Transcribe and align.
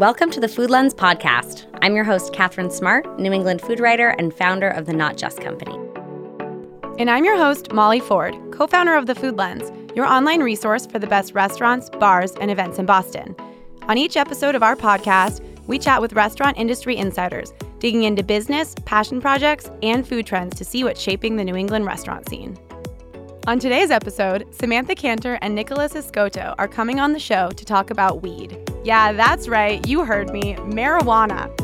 Welcome 0.00 0.30
to 0.30 0.40
the 0.40 0.48
Food 0.48 0.70
Lens 0.70 0.94
podcast. 0.94 1.66
I'm 1.82 1.94
your 1.94 2.04
host, 2.04 2.32
Katherine 2.32 2.70
Smart, 2.70 3.20
New 3.20 3.34
England 3.34 3.60
food 3.60 3.80
writer 3.80 4.08
and 4.18 4.32
founder 4.32 4.70
of 4.70 4.86
the 4.86 4.94
Not 4.94 5.18
Just 5.18 5.42
Company. 5.42 5.78
And 6.98 7.10
I'm 7.10 7.22
your 7.22 7.36
host, 7.36 7.70
Molly 7.70 8.00
Ford, 8.00 8.34
co 8.50 8.66
founder 8.66 8.96
of 8.96 9.04
the 9.04 9.14
Food 9.14 9.36
Lens, 9.36 9.70
your 9.94 10.06
online 10.06 10.40
resource 10.40 10.86
for 10.86 10.98
the 10.98 11.06
best 11.06 11.34
restaurants, 11.34 11.90
bars, 11.90 12.32
and 12.40 12.50
events 12.50 12.78
in 12.78 12.86
Boston. 12.86 13.36
On 13.88 13.98
each 13.98 14.16
episode 14.16 14.54
of 14.54 14.62
our 14.62 14.74
podcast, 14.74 15.44
we 15.66 15.78
chat 15.78 16.00
with 16.00 16.14
restaurant 16.14 16.56
industry 16.56 16.96
insiders, 16.96 17.52
digging 17.78 18.04
into 18.04 18.22
business, 18.22 18.74
passion 18.86 19.20
projects, 19.20 19.70
and 19.82 20.08
food 20.08 20.24
trends 20.24 20.56
to 20.56 20.64
see 20.64 20.82
what's 20.82 20.98
shaping 20.98 21.36
the 21.36 21.44
New 21.44 21.56
England 21.56 21.84
restaurant 21.84 22.26
scene. 22.26 22.58
On 23.46 23.58
today's 23.58 23.90
episode, 23.90 24.46
Samantha 24.54 24.94
Kanter 24.94 25.36
and 25.42 25.54
Nicholas 25.54 25.92
Escoto 25.92 26.54
are 26.56 26.68
coming 26.68 27.00
on 27.00 27.12
the 27.12 27.20
show 27.20 27.50
to 27.50 27.64
talk 27.66 27.90
about 27.90 28.22
weed. 28.22 28.69
Yeah, 28.82 29.12
that's 29.12 29.46
right, 29.46 29.86
you 29.86 30.04
heard 30.04 30.30
me, 30.30 30.54
marijuana. 30.54 31.54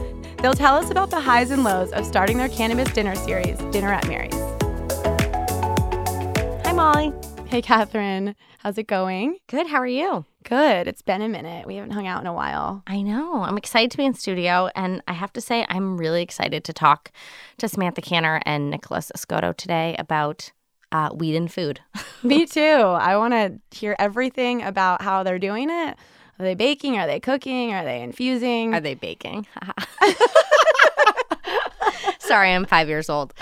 They'll 0.42 0.52
tell 0.52 0.76
us 0.76 0.90
about 0.90 1.08
the 1.08 1.18
highs 1.18 1.50
and 1.50 1.64
lows 1.64 1.90
of 1.92 2.04
starting 2.04 2.36
their 2.36 2.50
cannabis 2.50 2.92
dinner 2.92 3.14
series, 3.14 3.56
Dinner 3.72 3.90
at 3.90 4.06
Mary's. 4.06 4.34
Hi, 6.66 6.72
Molly. 6.74 7.14
Hey, 7.46 7.62
Catherine. 7.62 8.36
How's 8.58 8.76
it 8.76 8.86
going? 8.86 9.38
Good. 9.46 9.66
How 9.66 9.78
are 9.78 9.86
you? 9.86 10.26
Good. 10.44 10.86
It's 10.86 11.00
been 11.00 11.22
a 11.22 11.28
minute. 11.28 11.66
We 11.66 11.76
haven't 11.76 11.92
hung 11.92 12.06
out 12.06 12.20
in 12.20 12.26
a 12.26 12.34
while. 12.34 12.82
I 12.86 13.00
know. 13.00 13.42
I'm 13.42 13.56
excited 13.56 13.90
to 13.92 13.96
be 13.96 14.04
in 14.04 14.12
studio. 14.12 14.68
And 14.76 15.02
I 15.08 15.14
have 15.14 15.32
to 15.34 15.40
say, 15.40 15.64
I'm 15.70 15.96
really 15.96 16.22
excited 16.22 16.64
to 16.64 16.74
talk 16.74 17.12
to 17.56 17.68
Samantha 17.68 18.02
Kanter 18.02 18.42
and 18.44 18.68
Nicholas 18.68 19.10
Escoto 19.16 19.56
today 19.56 19.96
about 19.98 20.52
uh, 20.92 21.08
weed 21.14 21.34
and 21.34 21.50
food. 21.50 21.80
Me 22.22 22.44
too. 22.44 22.60
I 22.60 23.16
want 23.16 23.32
to 23.32 23.58
hear 23.76 23.96
everything 23.98 24.62
about 24.62 25.00
how 25.00 25.22
they're 25.22 25.38
doing 25.38 25.70
it. 25.70 25.96
Are 26.38 26.44
they 26.44 26.54
baking? 26.54 26.98
Are 26.98 27.06
they 27.06 27.20
cooking? 27.20 27.72
Are 27.72 27.84
they 27.84 28.02
infusing? 28.02 28.74
Are 28.74 28.80
they 28.80 28.94
baking? 28.94 29.46
Sorry, 32.18 32.52
I'm 32.52 32.66
five 32.66 32.88
years 32.88 33.08
old. 33.08 33.32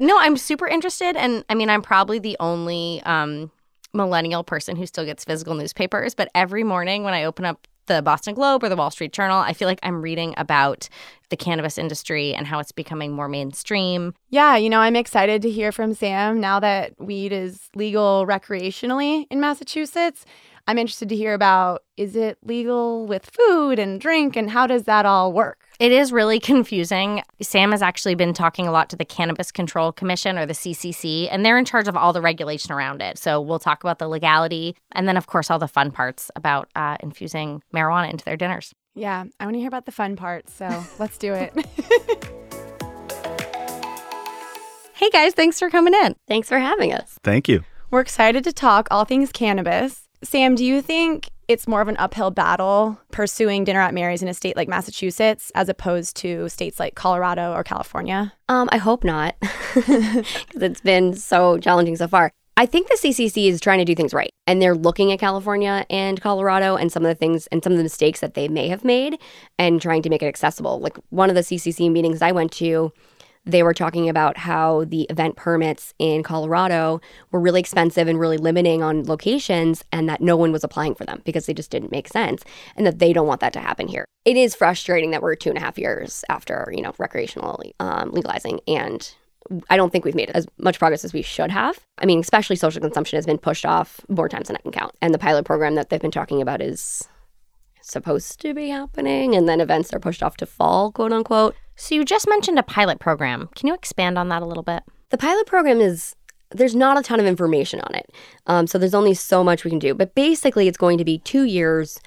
No, 0.00 0.18
I'm 0.18 0.36
super 0.36 0.66
interested. 0.66 1.16
And 1.16 1.44
I 1.48 1.54
mean, 1.54 1.70
I'm 1.70 1.82
probably 1.82 2.18
the 2.18 2.36
only 2.40 3.02
um, 3.04 3.50
millennial 3.92 4.42
person 4.44 4.76
who 4.76 4.86
still 4.86 5.04
gets 5.04 5.24
physical 5.24 5.54
newspapers. 5.54 6.14
But 6.14 6.30
every 6.34 6.64
morning 6.64 7.04
when 7.04 7.14
I 7.14 7.24
open 7.24 7.44
up 7.44 7.66
the 7.86 8.02
Boston 8.02 8.34
Globe 8.34 8.62
or 8.62 8.68
the 8.68 8.76
Wall 8.76 8.90
Street 8.90 9.12
Journal, 9.12 9.38
I 9.38 9.52
feel 9.52 9.68
like 9.68 9.80
I'm 9.82 10.02
reading 10.02 10.34
about 10.36 10.88
the 11.30 11.36
cannabis 11.36 11.78
industry 11.78 12.34
and 12.34 12.46
how 12.46 12.58
it's 12.58 12.72
becoming 12.72 13.12
more 13.12 13.28
mainstream. 13.28 14.14
Yeah, 14.30 14.56
you 14.56 14.70
know, 14.70 14.80
I'm 14.80 14.96
excited 14.96 15.42
to 15.42 15.50
hear 15.50 15.72
from 15.72 15.94
Sam 15.94 16.40
now 16.40 16.60
that 16.60 16.94
weed 16.98 17.32
is 17.32 17.68
legal 17.74 18.26
recreationally 18.26 19.26
in 19.30 19.40
Massachusetts. 19.40 20.24
I'm 20.68 20.76
interested 20.76 21.08
to 21.08 21.16
hear 21.16 21.32
about 21.32 21.82
is 21.96 22.14
it 22.14 22.36
legal 22.44 23.06
with 23.06 23.30
food 23.32 23.78
and 23.78 23.98
drink 23.98 24.36
and 24.36 24.50
how 24.50 24.66
does 24.66 24.84
that 24.84 25.06
all 25.06 25.32
work? 25.32 25.64
It 25.80 25.92
is 25.92 26.12
really 26.12 26.38
confusing. 26.52 27.22
Sam 27.40 27.70
has 27.70 27.80
actually 27.80 28.14
been 28.14 28.34
talking 28.34 28.66
a 28.66 28.70
lot 28.70 28.90
to 28.90 28.96
the 28.96 29.04
Cannabis 29.06 29.50
Control 29.50 29.92
Commission 29.92 30.36
or 30.36 30.44
the 30.44 30.52
CCC, 30.52 31.28
and 31.30 31.44
they're 31.44 31.56
in 31.56 31.64
charge 31.64 31.88
of 31.88 31.96
all 31.96 32.12
the 32.12 32.20
regulation 32.20 32.72
around 32.72 33.00
it. 33.00 33.16
So 33.16 33.40
we'll 33.40 33.58
talk 33.58 33.82
about 33.82 33.98
the 33.98 34.08
legality 34.08 34.76
and 34.92 35.08
then, 35.08 35.16
of 35.16 35.26
course, 35.26 35.50
all 35.50 35.58
the 35.58 35.68
fun 35.68 35.90
parts 35.90 36.30
about 36.36 36.68
uh, 36.76 36.98
infusing 37.00 37.62
marijuana 37.74 38.10
into 38.10 38.24
their 38.26 38.36
dinners. 38.36 38.74
Yeah, 38.98 39.24
I 39.38 39.44
want 39.44 39.54
to 39.54 39.60
hear 39.60 39.68
about 39.68 39.86
the 39.86 39.92
fun 39.92 40.16
parts. 40.16 40.52
So 40.52 40.84
let's 40.98 41.16
do 41.18 41.32
it. 41.32 41.52
hey 44.94 45.10
guys, 45.10 45.34
thanks 45.34 45.58
for 45.58 45.70
coming 45.70 45.94
in. 45.94 46.16
Thanks 46.26 46.48
for 46.48 46.58
having 46.58 46.92
us. 46.92 47.18
Thank 47.22 47.48
you. 47.48 47.62
We're 47.90 48.00
excited 48.00 48.44
to 48.44 48.52
talk 48.52 48.88
all 48.90 49.04
things 49.04 49.32
cannabis. 49.32 50.08
Sam, 50.22 50.56
do 50.56 50.64
you 50.64 50.82
think 50.82 51.30
it's 51.46 51.68
more 51.68 51.80
of 51.80 51.88
an 51.88 51.96
uphill 51.98 52.30
battle 52.30 53.00
pursuing 53.12 53.64
dinner 53.64 53.80
at 53.80 53.94
Mary's 53.94 54.20
in 54.20 54.28
a 54.28 54.34
state 54.34 54.56
like 54.56 54.68
Massachusetts 54.68 55.50
as 55.54 55.68
opposed 55.68 56.16
to 56.16 56.48
states 56.48 56.78
like 56.80 56.94
Colorado 56.96 57.54
or 57.54 57.62
California? 57.62 58.34
Um, 58.48 58.68
I 58.72 58.78
hope 58.78 59.04
not, 59.04 59.36
because 59.74 60.26
it's 60.54 60.80
been 60.80 61.14
so 61.14 61.56
challenging 61.58 61.96
so 61.96 62.08
far. 62.08 62.32
I 62.58 62.66
think 62.66 62.88
the 62.88 62.96
CCC 62.96 63.48
is 63.48 63.60
trying 63.60 63.78
to 63.78 63.84
do 63.84 63.94
things 63.94 64.12
right, 64.12 64.32
and 64.48 64.60
they're 64.60 64.74
looking 64.74 65.12
at 65.12 65.20
California 65.20 65.86
and 65.88 66.20
Colorado 66.20 66.74
and 66.74 66.90
some 66.90 67.04
of 67.04 67.08
the 67.08 67.14
things 67.14 67.46
and 67.52 67.62
some 67.62 67.72
of 67.72 67.76
the 67.76 67.84
mistakes 67.84 68.18
that 68.18 68.34
they 68.34 68.48
may 68.48 68.66
have 68.66 68.82
made, 68.82 69.16
and 69.60 69.80
trying 69.80 70.02
to 70.02 70.10
make 70.10 70.24
it 70.24 70.26
accessible. 70.26 70.80
Like 70.80 70.96
one 71.10 71.28
of 71.28 71.36
the 71.36 71.42
CCC 71.42 71.88
meetings 71.88 72.20
I 72.20 72.32
went 72.32 72.50
to, 72.54 72.92
they 73.44 73.62
were 73.62 73.74
talking 73.74 74.08
about 74.08 74.38
how 74.38 74.86
the 74.86 75.02
event 75.02 75.36
permits 75.36 75.94
in 76.00 76.24
Colorado 76.24 77.00
were 77.30 77.38
really 77.38 77.60
expensive 77.60 78.08
and 78.08 78.18
really 78.18 78.38
limiting 78.38 78.82
on 78.82 79.04
locations, 79.04 79.84
and 79.92 80.08
that 80.08 80.20
no 80.20 80.36
one 80.36 80.50
was 80.50 80.64
applying 80.64 80.96
for 80.96 81.04
them 81.04 81.22
because 81.24 81.46
they 81.46 81.54
just 81.54 81.70
didn't 81.70 81.92
make 81.92 82.08
sense, 82.08 82.42
and 82.74 82.84
that 82.84 82.98
they 82.98 83.12
don't 83.12 83.28
want 83.28 83.40
that 83.40 83.52
to 83.52 83.60
happen 83.60 83.86
here. 83.86 84.04
It 84.24 84.36
is 84.36 84.56
frustrating 84.56 85.12
that 85.12 85.22
we're 85.22 85.36
two 85.36 85.50
and 85.50 85.58
a 85.58 85.62
half 85.62 85.78
years 85.78 86.24
after 86.28 86.72
you 86.74 86.82
know 86.82 86.92
recreational 86.98 87.62
um, 87.78 88.10
legalizing, 88.10 88.58
and 88.66 89.08
I 89.70 89.76
don't 89.76 89.90
think 89.90 90.04
we've 90.04 90.14
made 90.14 90.30
as 90.30 90.46
much 90.58 90.78
progress 90.78 91.04
as 91.04 91.12
we 91.12 91.22
should 91.22 91.50
have. 91.50 91.78
I 91.98 92.06
mean, 92.06 92.20
especially 92.20 92.56
social 92.56 92.80
consumption 92.80 93.16
has 93.16 93.26
been 93.26 93.38
pushed 93.38 93.66
off 93.66 94.00
more 94.08 94.28
times 94.28 94.48
than 94.48 94.56
I 94.56 94.60
can 94.60 94.72
count, 94.72 94.94
and 95.00 95.14
the 95.14 95.18
pilot 95.18 95.44
program 95.44 95.74
that 95.76 95.90
they've 95.90 96.00
been 96.00 96.10
talking 96.10 96.42
about 96.42 96.60
is 96.60 97.08
supposed 97.82 98.40
to 98.40 98.54
be 98.54 98.68
happening, 98.68 99.34
and 99.34 99.48
then 99.48 99.60
events 99.60 99.92
are 99.92 100.00
pushed 100.00 100.22
off 100.22 100.36
to 100.38 100.46
fall, 100.46 100.92
quote 100.92 101.12
unquote. 101.12 101.54
So 101.76 101.94
you 101.94 102.04
just 102.04 102.28
mentioned 102.28 102.58
a 102.58 102.62
pilot 102.62 102.98
program. 102.98 103.48
Can 103.54 103.68
you 103.68 103.74
expand 103.74 104.18
on 104.18 104.28
that 104.28 104.42
a 104.42 104.46
little 104.46 104.62
bit? 104.62 104.82
The 105.10 105.18
pilot 105.18 105.46
program 105.46 105.80
is 105.80 106.14
there's 106.50 106.74
not 106.74 106.98
a 106.98 107.02
ton 107.02 107.20
of 107.20 107.26
information 107.26 107.80
on 107.80 107.94
it, 107.94 108.10
um, 108.46 108.66
so 108.66 108.78
there's 108.78 108.94
only 108.94 109.14
so 109.14 109.42
much 109.42 109.64
we 109.64 109.70
can 109.70 109.78
do. 109.78 109.94
But 109.94 110.14
basically, 110.14 110.68
it's 110.68 110.78
going 110.78 110.98
to 110.98 111.04
be 111.04 111.18
two 111.18 111.44
years 111.44 111.98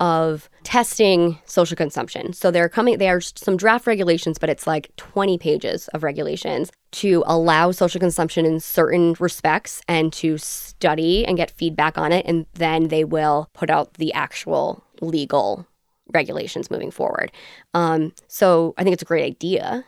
of 0.00 0.48
testing 0.62 1.38
social 1.44 1.76
consumption. 1.76 2.32
So 2.32 2.50
they're 2.50 2.68
coming, 2.68 2.98
there 2.98 3.16
are 3.16 3.20
some 3.20 3.56
draft 3.56 3.86
regulations, 3.86 4.38
but 4.38 4.48
it's 4.48 4.66
like 4.66 4.90
20 4.96 5.38
pages 5.38 5.88
of 5.88 6.02
regulations 6.02 6.72
to 6.92 7.22
allow 7.26 7.70
social 7.70 8.00
consumption 8.00 8.46
in 8.46 8.58
certain 8.60 9.14
respects 9.20 9.82
and 9.86 10.12
to 10.14 10.38
study 10.38 11.24
and 11.26 11.36
get 11.36 11.50
feedback 11.50 11.98
on 11.98 12.12
it. 12.12 12.24
And 12.26 12.46
then 12.54 12.88
they 12.88 13.04
will 13.04 13.48
put 13.52 13.70
out 13.70 13.94
the 13.94 14.12
actual 14.14 14.82
legal 15.02 15.66
regulations 16.12 16.70
moving 16.70 16.90
forward. 16.90 17.30
Um, 17.74 18.12
so 18.26 18.74
I 18.78 18.82
think 18.82 18.94
it's 18.94 19.02
a 19.02 19.06
great 19.06 19.24
idea, 19.24 19.84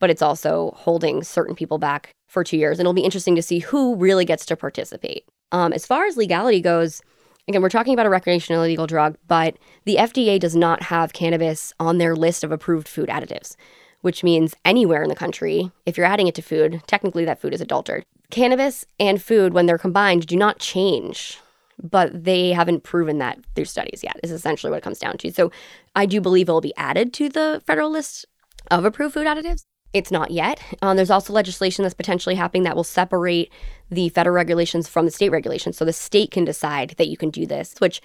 but 0.00 0.10
it's 0.10 0.22
also 0.22 0.74
holding 0.76 1.22
certain 1.22 1.54
people 1.54 1.78
back 1.78 2.10
for 2.26 2.44
two 2.44 2.56
years. 2.56 2.78
And 2.78 2.84
it'll 2.84 2.92
be 2.92 3.02
interesting 3.02 3.36
to 3.36 3.42
see 3.42 3.60
who 3.60 3.94
really 3.94 4.24
gets 4.24 4.44
to 4.46 4.56
participate. 4.56 5.24
Um, 5.52 5.72
as 5.72 5.86
far 5.86 6.04
as 6.04 6.16
legality 6.16 6.60
goes, 6.60 7.00
again, 7.48 7.62
we're 7.62 7.68
talking 7.68 7.94
about 7.94 8.06
a 8.06 8.10
recreational 8.10 8.62
illegal 8.62 8.86
drug, 8.86 9.16
but 9.28 9.56
the 9.84 9.96
FDA 9.96 10.38
does 10.38 10.56
not 10.56 10.84
have 10.84 11.12
cannabis 11.12 11.72
on 11.78 11.98
their 11.98 12.16
list 12.16 12.44
of 12.44 12.52
approved 12.52 12.88
food 12.88 13.08
additives, 13.08 13.56
which 14.00 14.24
means 14.24 14.54
anywhere 14.64 15.02
in 15.02 15.08
the 15.08 15.14
country, 15.14 15.70
if 15.84 15.96
you're 15.96 16.06
adding 16.06 16.26
it 16.26 16.34
to 16.36 16.42
food, 16.42 16.82
technically 16.86 17.24
that 17.24 17.40
food 17.40 17.54
is 17.54 17.60
adulterated. 17.60 18.06
Cannabis 18.30 18.84
and 18.98 19.22
food, 19.22 19.54
when 19.54 19.66
they're 19.66 19.78
combined, 19.78 20.26
do 20.26 20.36
not 20.36 20.58
change 20.58 21.38
but 21.82 22.24
they 22.24 22.52
haven't 22.52 22.82
proven 22.82 23.18
that 23.18 23.38
through 23.54 23.64
studies 23.64 24.00
yet, 24.02 24.18
is 24.22 24.30
essentially 24.30 24.70
what 24.70 24.78
it 24.78 24.84
comes 24.84 24.98
down 24.98 25.18
to. 25.18 25.30
So 25.32 25.50
I 25.94 26.06
do 26.06 26.20
believe 26.20 26.48
it 26.48 26.52
will 26.52 26.60
be 26.60 26.76
added 26.76 27.12
to 27.14 27.28
the 27.28 27.62
federal 27.66 27.90
list 27.90 28.26
of 28.70 28.84
approved 28.84 29.14
food 29.14 29.26
additives. 29.26 29.64
It's 29.96 30.10
not 30.10 30.30
yet. 30.30 30.60
Um, 30.82 30.96
there's 30.96 31.10
also 31.10 31.32
legislation 31.32 31.82
that's 31.82 31.94
potentially 31.94 32.34
happening 32.34 32.64
that 32.64 32.76
will 32.76 32.84
separate 32.84 33.50
the 33.90 34.08
federal 34.10 34.34
regulations 34.34 34.88
from 34.88 35.04
the 35.06 35.10
state 35.10 35.30
regulations. 35.30 35.76
So 35.76 35.84
the 35.84 35.92
state 35.92 36.30
can 36.30 36.44
decide 36.44 36.90
that 36.98 37.08
you 37.08 37.16
can 37.16 37.30
do 37.30 37.46
this, 37.46 37.74
which 37.78 38.02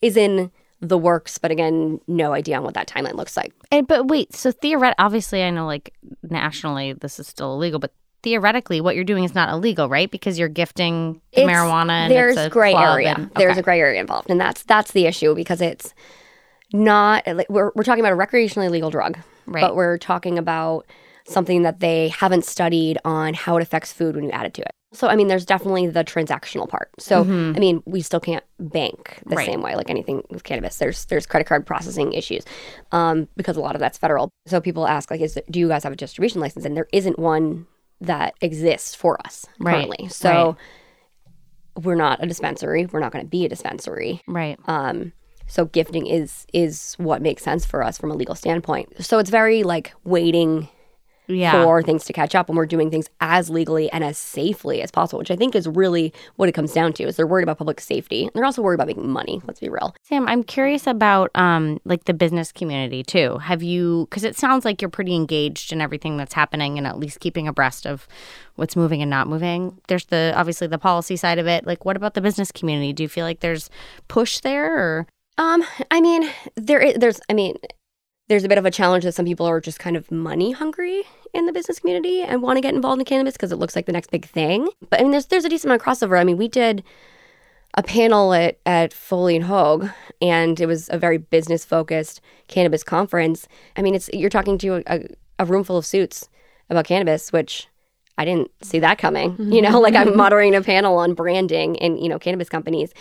is 0.00 0.16
in 0.16 0.50
the 0.80 0.98
works, 0.98 1.38
but 1.38 1.50
again, 1.50 2.00
no 2.06 2.32
idea 2.32 2.56
on 2.58 2.62
what 2.64 2.74
that 2.74 2.86
timeline 2.88 3.14
looks 3.14 3.36
like. 3.36 3.52
And, 3.70 3.86
but 3.86 4.06
wait, 4.08 4.34
so 4.34 4.50
theoretically, 4.52 5.04
obviously, 5.04 5.42
I 5.42 5.50
know 5.50 5.66
like 5.66 5.94
nationally 6.22 6.92
this 6.92 7.18
is 7.18 7.26
still 7.28 7.54
illegal, 7.54 7.78
but 7.80 7.92
theoretically 8.22 8.80
what 8.80 8.94
you're 8.94 9.04
doing 9.04 9.24
is 9.24 9.34
not 9.34 9.48
illegal, 9.48 9.88
right? 9.88 10.10
Because 10.10 10.38
you're 10.38 10.48
gifting 10.48 11.20
the 11.34 11.42
marijuana. 11.42 11.90
And 12.04 12.12
there's 12.12 12.36
it's 12.36 12.46
a 12.46 12.50
gray 12.50 12.74
area. 12.74 13.14
and- 13.16 13.30
There's 13.36 13.58
a 13.58 13.62
gray 13.62 13.80
area 13.80 14.00
involved, 14.00 14.30
and 14.30 14.40
that's 14.40 14.62
that's 14.64 14.92
the 14.92 15.06
issue 15.06 15.34
because 15.34 15.60
it's 15.60 15.92
not 16.72 17.26
like 17.26 17.48
we're 17.50 17.70
we're 17.74 17.82
talking 17.84 18.04
about 18.04 18.12
a 18.12 18.16
recreationally 18.16 18.70
legal 18.70 18.90
drug, 18.90 19.18
Right. 19.46 19.60
but 19.60 19.76
we're 19.76 19.98
talking 19.98 20.38
about 20.38 20.86
something 21.32 21.62
that 21.62 21.80
they 21.80 22.08
haven't 22.08 22.44
studied 22.44 22.98
on 23.04 23.34
how 23.34 23.56
it 23.56 23.62
affects 23.62 23.92
food 23.92 24.14
when 24.16 24.24
you 24.24 24.30
add 24.30 24.46
it 24.46 24.54
to 24.54 24.62
it. 24.62 24.70
So 24.94 25.08
I 25.08 25.16
mean, 25.16 25.28
there's 25.28 25.46
definitely 25.46 25.86
the 25.86 26.04
transactional 26.04 26.68
part. 26.68 26.90
So 26.98 27.22
I 27.22 27.58
mean, 27.58 27.82
we 27.86 28.02
still 28.02 28.20
can't 28.20 28.44
bank 28.60 29.20
the 29.24 29.30
Mm-hmm. 29.30 29.34
Right. 29.36 29.46
same 29.46 29.62
way 29.62 29.74
like 29.74 29.88
anything 29.88 30.22
with 30.30 30.44
cannabis. 30.44 30.76
There's 30.76 31.06
there's 31.06 31.24
credit 31.26 31.46
card 31.46 31.66
processing 31.66 32.12
issues 32.12 32.44
um, 32.92 33.26
because 33.36 33.56
a 33.56 33.60
lot 33.60 33.74
of 33.74 33.80
that's 33.80 33.96
federal. 33.96 34.28
So 34.46 34.60
people 34.60 34.86
ask 34.86 35.10
like, 35.10 35.22
is 35.22 35.38
do 35.50 35.58
you 35.58 35.68
guys 35.68 35.82
have 35.84 35.92
a 35.94 35.96
distribution 35.96 36.40
license? 36.42 36.64
And 36.66 36.76
there 36.76 36.88
isn't 36.92 37.18
one 37.18 37.66
that 38.02 38.34
exists 38.42 38.94
for 38.94 39.18
us 39.26 39.46
Right. 39.60 39.72
currently. 39.86 40.08
So 40.08 40.56
we're 41.82 41.94
not 41.94 42.22
a 42.22 42.26
dispensary. 42.26 42.86
We're 42.86 43.00
not 43.00 43.12
going 43.12 43.24
to 43.24 43.28
be 43.30 43.44
a 43.46 43.48
dispensary. 43.48 44.20
right. 44.26 44.58
Um, 44.66 45.12
so 45.46 45.64
gifting 45.66 46.06
is 46.06 46.46
is 46.52 46.94
what 46.98 47.20
makes 47.22 47.42
sense 47.42 47.64
for 47.66 47.82
us 47.82 47.98
from 47.98 48.10
a 48.10 48.14
legal 48.14 48.34
standpoint. 48.34 49.04
So 49.04 49.18
it's 49.18 49.30
very 49.30 49.62
like 49.62 49.92
waiting 50.04 50.68
Yeah. 51.28 51.64
for 51.64 51.82
things 51.82 52.04
to 52.06 52.12
catch 52.12 52.34
up 52.34 52.48
when 52.48 52.56
we're 52.56 52.66
doing 52.66 52.90
things 52.90 53.08
as 53.20 53.48
legally 53.48 53.90
and 53.92 54.02
as 54.04 54.18
safely 54.18 54.82
as 54.82 54.90
possible, 54.90 55.18
which 55.20 55.30
I 55.30 55.36
think 55.36 55.54
is 55.54 55.66
really 55.68 56.12
what 56.36 56.48
it 56.48 56.52
comes 56.52 56.72
down 56.72 56.92
to. 56.94 57.04
Is 57.04 57.16
they're 57.16 57.26
worried 57.26 57.44
about 57.44 57.58
public 57.58 57.80
safety. 57.80 58.28
They're 58.34 58.44
also 58.44 58.60
worried 58.60 58.74
about 58.74 58.88
making 58.88 59.08
money. 59.08 59.40
Let's 59.46 59.60
be 59.60 59.68
real. 59.68 59.94
Sam, 60.02 60.26
I'm 60.28 60.42
curious 60.42 60.86
about 60.86 61.30
um 61.34 61.80
like 61.84 62.04
the 62.04 62.14
business 62.14 62.52
community 62.52 63.02
too. 63.02 63.38
Have 63.38 63.62
you 63.62 64.08
cuz 64.10 64.24
it 64.24 64.36
sounds 64.36 64.64
like 64.64 64.82
you're 64.82 64.88
pretty 64.90 65.14
engaged 65.14 65.72
in 65.72 65.80
everything 65.80 66.16
that's 66.16 66.34
happening 66.34 66.76
and 66.78 66.86
at 66.86 66.98
least 66.98 67.20
keeping 67.20 67.46
abreast 67.48 67.86
of 67.86 68.06
what's 68.56 68.76
moving 68.76 69.00
and 69.00 69.10
not 69.10 69.26
moving. 69.28 69.78
There's 69.88 70.06
the 70.06 70.32
obviously 70.36 70.66
the 70.66 70.78
policy 70.78 71.16
side 71.16 71.38
of 71.38 71.46
it. 71.46 71.66
Like 71.66 71.84
what 71.84 71.96
about 71.96 72.14
the 72.14 72.20
business 72.20 72.52
community? 72.52 72.92
Do 72.92 73.02
you 73.02 73.08
feel 73.08 73.24
like 73.24 73.40
there's 73.40 73.70
push 74.08 74.40
there 74.40 74.76
or 74.76 75.06
Um, 75.38 75.64
I 75.90 76.00
mean, 76.02 76.28
there 76.56 76.78
is, 76.80 76.96
there's, 76.96 77.18
I 77.30 77.32
mean, 77.32 77.56
there's 78.28 78.44
a 78.44 78.48
bit 78.48 78.58
of 78.58 78.64
a 78.64 78.70
challenge 78.70 79.04
that 79.04 79.14
some 79.14 79.26
people 79.26 79.46
are 79.46 79.60
just 79.60 79.78
kind 79.78 79.96
of 79.96 80.10
money 80.10 80.52
hungry 80.52 81.02
in 81.34 81.46
the 81.46 81.52
business 81.52 81.78
community 81.78 82.22
and 82.22 82.42
want 82.42 82.56
to 82.56 82.60
get 82.60 82.74
involved 82.74 83.00
in 83.00 83.04
cannabis 83.04 83.34
because 83.34 83.52
it 83.52 83.56
looks 83.56 83.74
like 83.74 83.86
the 83.86 83.92
next 83.92 84.10
big 84.10 84.26
thing. 84.26 84.68
But 84.90 85.00
I 85.00 85.02
mean, 85.02 85.12
there's 85.12 85.26
there's 85.26 85.44
a 85.44 85.48
decent 85.48 85.70
amount 85.70 85.82
of 85.82 85.86
crossover. 85.86 86.18
I 86.18 86.24
mean, 86.24 86.36
we 86.36 86.48
did 86.48 86.82
a 87.74 87.82
panel 87.82 88.32
at 88.32 88.58
at 88.66 88.92
Foley 88.92 89.36
and 89.36 89.44
Hoag, 89.44 89.90
and 90.20 90.60
it 90.60 90.66
was 90.66 90.88
a 90.90 90.98
very 90.98 91.18
business 91.18 91.64
focused 91.64 92.20
cannabis 92.48 92.82
conference. 92.82 93.48
I 93.76 93.82
mean, 93.82 93.94
it's 93.94 94.08
you're 94.12 94.30
talking 94.30 94.58
to 94.58 94.82
a, 94.86 95.06
a 95.38 95.44
room 95.44 95.64
full 95.64 95.78
of 95.78 95.86
suits 95.86 96.28
about 96.70 96.86
cannabis, 96.86 97.32
which 97.32 97.68
I 98.18 98.24
didn't 98.24 98.50
see 98.62 98.78
that 98.80 98.98
coming. 98.98 99.36
You 99.38 99.62
know, 99.62 99.70
mm-hmm. 99.70 99.78
like 99.78 99.94
I'm 99.94 100.16
moderating 100.16 100.54
a 100.54 100.62
panel 100.62 100.98
on 100.98 101.14
branding 101.14 101.78
and 101.80 101.98
you 101.98 102.08
know 102.08 102.18
cannabis 102.18 102.48
companies 102.48 102.92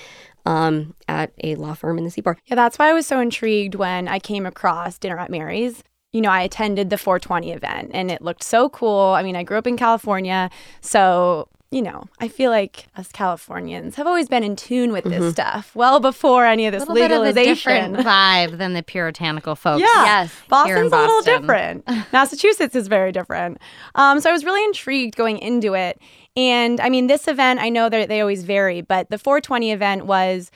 um, 0.45 0.95
at 1.07 1.31
a 1.43 1.55
law 1.55 1.73
firm 1.73 1.97
in 1.97 2.03
the 2.03 2.11
Seaport. 2.11 2.39
Yeah, 2.45 2.55
that's 2.55 2.79
why 2.79 2.89
I 2.89 2.93
was 2.93 3.07
so 3.07 3.19
intrigued 3.19 3.75
when 3.75 4.07
I 4.07 4.19
came 4.19 4.45
across 4.45 4.97
Dinner 4.97 5.19
at 5.19 5.29
Mary's. 5.29 5.83
You 6.13 6.21
know, 6.21 6.29
I 6.29 6.41
attended 6.41 6.89
the 6.89 6.97
420 6.97 7.51
event 7.51 7.91
and 7.93 8.11
it 8.11 8.21
looked 8.21 8.43
so 8.43 8.69
cool. 8.69 9.13
I 9.15 9.23
mean, 9.23 9.35
I 9.35 9.43
grew 9.43 9.57
up 9.57 9.67
in 9.67 9.77
California, 9.77 10.49
so 10.81 11.47
you 11.71 11.81
know, 11.81 12.03
I 12.19 12.27
feel 12.27 12.51
like 12.51 12.87
us 12.97 13.07
Californians 13.13 13.95
have 13.95 14.05
always 14.05 14.27
been 14.27 14.43
in 14.43 14.57
tune 14.57 14.91
with 14.91 15.05
this 15.05 15.31
stuff 15.31 15.73
well 15.73 16.01
before 16.01 16.45
any 16.45 16.67
of 16.67 16.73
this 16.73 16.81
little 16.81 16.95
bit 16.95 17.11
of 17.11 17.17
a 17.17 17.21
legalization. 17.21 17.93
different 17.93 18.05
vibe 18.05 18.57
than 18.57 18.73
the 18.73 18.83
puritanical 18.83 19.55
folks? 19.55 19.79
Yeah. 19.79 20.03
Yes. 20.03 20.33
Here 20.65 20.77
in 20.77 20.89
Boston's 20.89 20.93
a 20.93 20.97
little 20.97 21.21
different. 21.21 21.87
Massachusetts 22.13 22.75
is 22.75 22.89
very 22.89 23.13
different. 23.13 23.57
Um, 23.95 24.19
so 24.19 24.29
I 24.29 24.33
was 24.33 24.43
really 24.43 24.63
intrigued 24.65 25.15
going 25.15 25.37
into 25.37 25.73
it. 25.73 26.01
And 26.35 26.81
I 26.81 26.89
mean, 26.89 27.07
this 27.07 27.29
event, 27.29 27.61
I 27.61 27.69
know 27.69 27.87
that 27.87 28.09
they 28.09 28.19
always 28.19 28.43
vary, 28.43 28.81
but 28.81 29.09
the 29.09 29.17
420 29.17 29.71
event 29.71 30.05
was 30.05 30.51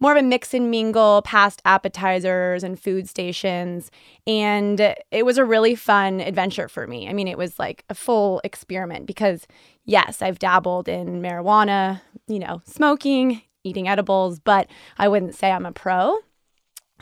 more 0.00 0.12
of 0.12 0.18
a 0.18 0.22
mix 0.22 0.52
and 0.52 0.70
mingle 0.70 1.22
past 1.22 1.62
appetizers 1.64 2.62
and 2.62 2.78
food 2.78 3.08
stations. 3.08 3.90
And 4.26 4.94
it 5.10 5.24
was 5.24 5.38
a 5.38 5.44
really 5.44 5.74
fun 5.74 6.20
adventure 6.20 6.68
for 6.68 6.86
me. 6.86 7.08
I 7.08 7.12
mean, 7.12 7.28
it 7.28 7.38
was 7.38 7.58
like 7.58 7.84
a 7.88 7.94
full 7.94 8.40
experiment 8.44 9.06
because, 9.06 9.46
yes, 9.84 10.20
I've 10.20 10.38
dabbled 10.38 10.88
in 10.88 11.22
marijuana, 11.22 12.02
you 12.26 12.38
know, 12.38 12.60
smoking, 12.66 13.42
eating 13.64 13.88
edibles, 13.88 14.38
but 14.38 14.68
I 14.98 15.08
wouldn't 15.08 15.34
say 15.34 15.50
I'm 15.50 15.66
a 15.66 15.72
pro. 15.72 16.18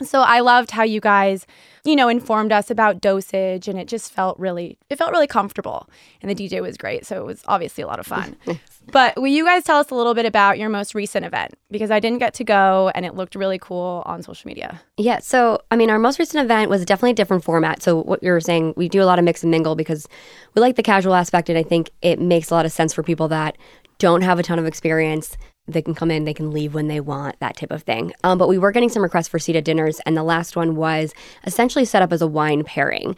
So 0.01 0.21
I 0.21 0.41
loved 0.41 0.71
how 0.71 0.83
you 0.83 0.99
guys, 0.99 1.47
you 1.85 1.95
know, 1.95 2.09
informed 2.09 2.51
us 2.51 2.69
about 2.69 2.99
dosage 2.99 3.67
and 3.67 3.79
it 3.79 3.87
just 3.87 4.11
felt 4.11 4.37
really 4.37 4.77
it 4.89 4.97
felt 4.97 5.11
really 5.11 5.27
comfortable. 5.27 5.89
And 6.21 6.29
the 6.29 6.35
DJ 6.35 6.61
was 6.61 6.77
great, 6.77 7.05
so 7.05 7.21
it 7.21 7.25
was 7.25 7.43
obviously 7.47 7.83
a 7.83 7.87
lot 7.87 7.99
of 7.99 8.05
fun. 8.05 8.35
but 8.91 9.15
will 9.15 9.27
you 9.27 9.45
guys 9.45 9.63
tell 9.63 9.77
us 9.77 9.89
a 9.91 9.95
little 9.95 10.13
bit 10.13 10.25
about 10.25 10.59
your 10.59 10.69
most 10.69 10.95
recent 10.95 11.25
event 11.25 11.53
because 11.71 11.91
I 11.91 11.99
didn't 11.99 12.19
get 12.19 12.33
to 12.35 12.43
go 12.43 12.91
and 12.93 13.05
it 13.05 13.15
looked 13.15 13.35
really 13.35 13.57
cool 13.57 14.03
on 14.05 14.21
social 14.21 14.47
media. 14.47 14.81
Yeah. 14.97 15.19
So, 15.19 15.61
I 15.71 15.75
mean, 15.75 15.89
our 15.89 15.99
most 15.99 16.19
recent 16.19 16.43
event 16.43 16.69
was 16.69 16.83
definitely 16.85 17.11
a 17.11 17.15
different 17.15 17.43
format. 17.43 17.81
So, 17.81 18.01
what 18.01 18.21
you 18.21 18.31
were 18.31 18.41
saying, 18.41 18.73
we 18.75 18.89
do 18.89 19.01
a 19.01 19.05
lot 19.05 19.19
of 19.19 19.25
mix 19.25 19.43
and 19.43 19.51
mingle 19.51 19.75
because 19.75 20.07
we 20.53 20.61
like 20.61 20.75
the 20.75 20.83
casual 20.83 21.15
aspect. 21.15 21.49
And 21.49 21.57
I 21.57 21.63
think 21.63 21.91
it 22.01 22.19
makes 22.19 22.49
a 22.51 22.53
lot 22.53 22.65
of 22.65 22.71
sense 22.71 22.93
for 22.93 23.03
people 23.03 23.27
that 23.29 23.57
don't 23.97 24.21
have 24.21 24.39
a 24.39 24.43
ton 24.43 24.59
of 24.59 24.65
experience. 24.65 25.37
They 25.67 25.81
can 25.81 25.95
come 25.95 26.11
in, 26.11 26.25
they 26.25 26.33
can 26.33 26.51
leave 26.51 26.73
when 26.73 26.87
they 26.87 26.99
want, 26.99 27.39
that 27.39 27.57
type 27.57 27.71
of 27.71 27.83
thing. 27.83 28.13
Um, 28.23 28.37
but 28.37 28.47
we 28.47 28.57
were 28.57 28.71
getting 28.71 28.89
some 28.89 29.03
requests 29.03 29.27
for 29.27 29.39
seated 29.39 29.63
dinners. 29.63 29.99
And 30.05 30.15
the 30.15 30.23
last 30.23 30.55
one 30.55 30.75
was 30.75 31.13
essentially 31.45 31.85
set 31.85 32.01
up 32.01 32.13
as 32.13 32.21
a 32.21 32.27
wine 32.27 32.63
pairing, 32.63 33.15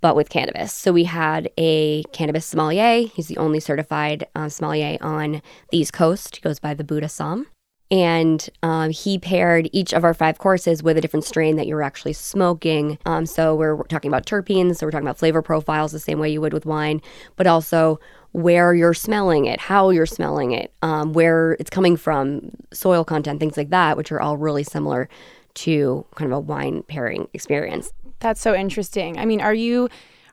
but 0.00 0.16
with 0.16 0.28
cannabis. 0.28 0.72
So, 0.72 0.92
we 0.92 1.04
had 1.04 1.50
a 1.58 2.02
cannabis 2.12 2.46
sommelier. 2.46 3.08
He's 3.14 3.28
the 3.28 3.38
only 3.38 3.60
certified 3.60 4.26
uh, 4.34 4.48
sommelier 4.48 4.98
on 5.00 5.42
the 5.70 5.78
East 5.78 5.92
Coast. 5.92 6.36
He 6.36 6.42
goes 6.42 6.58
by 6.58 6.74
the 6.74 6.84
Buddha 6.84 7.08
Som 7.08 7.46
and 7.90 8.48
um, 8.62 8.90
he 8.90 9.18
paired 9.18 9.68
each 9.72 9.92
of 9.92 10.04
our 10.04 10.14
five 10.14 10.38
courses 10.38 10.82
with 10.82 10.96
a 10.96 11.00
different 11.00 11.24
strain 11.24 11.56
that 11.56 11.66
you're 11.66 11.82
actually 11.82 12.12
smoking. 12.12 12.98
Um, 13.04 13.26
so 13.26 13.54
we're, 13.54 13.82
talking 13.84 14.08
about 14.08 14.26
terpenes, 14.26 14.76
so 14.76 14.86
we're 14.86 14.92
talking 14.92 15.06
about 15.06 15.18
flavor 15.18 15.42
profiles 15.42 15.90
the 15.90 15.98
same 15.98 16.20
way 16.20 16.30
you 16.30 16.40
would 16.40 16.52
with 16.52 16.66
wine, 16.66 17.02
but 17.36 17.46
also 17.46 17.98
where 18.32 18.74
you're 18.74 18.94
smelling 18.94 19.46
it, 19.46 19.58
how 19.58 19.90
you're 19.90 20.06
smelling 20.06 20.52
it, 20.52 20.72
um, 20.82 21.12
where 21.12 21.56
it's 21.58 21.70
coming 21.70 21.96
from, 21.96 22.50
soil 22.72 23.04
content, 23.04 23.40
things 23.40 23.56
like 23.56 23.70
that, 23.70 23.96
which 23.96 24.12
are 24.12 24.20
all 24.20 24.36
really 24.36 24.62
similar 24.62 25.08
to 25.54 26.06
kind 26.14 26.30
of 26.30 26.36
a 26.36 26.40
wine 26.40 26.84
pairing 26.84 27.26
experience. 27.32 27.92
That's 28.20 28.40
so 28.40 28.54
interesting. 28.54 29.18
I 29.18 29.24
mean, 29.24 29.40
are 29.40 29.54
you 29.54 29.88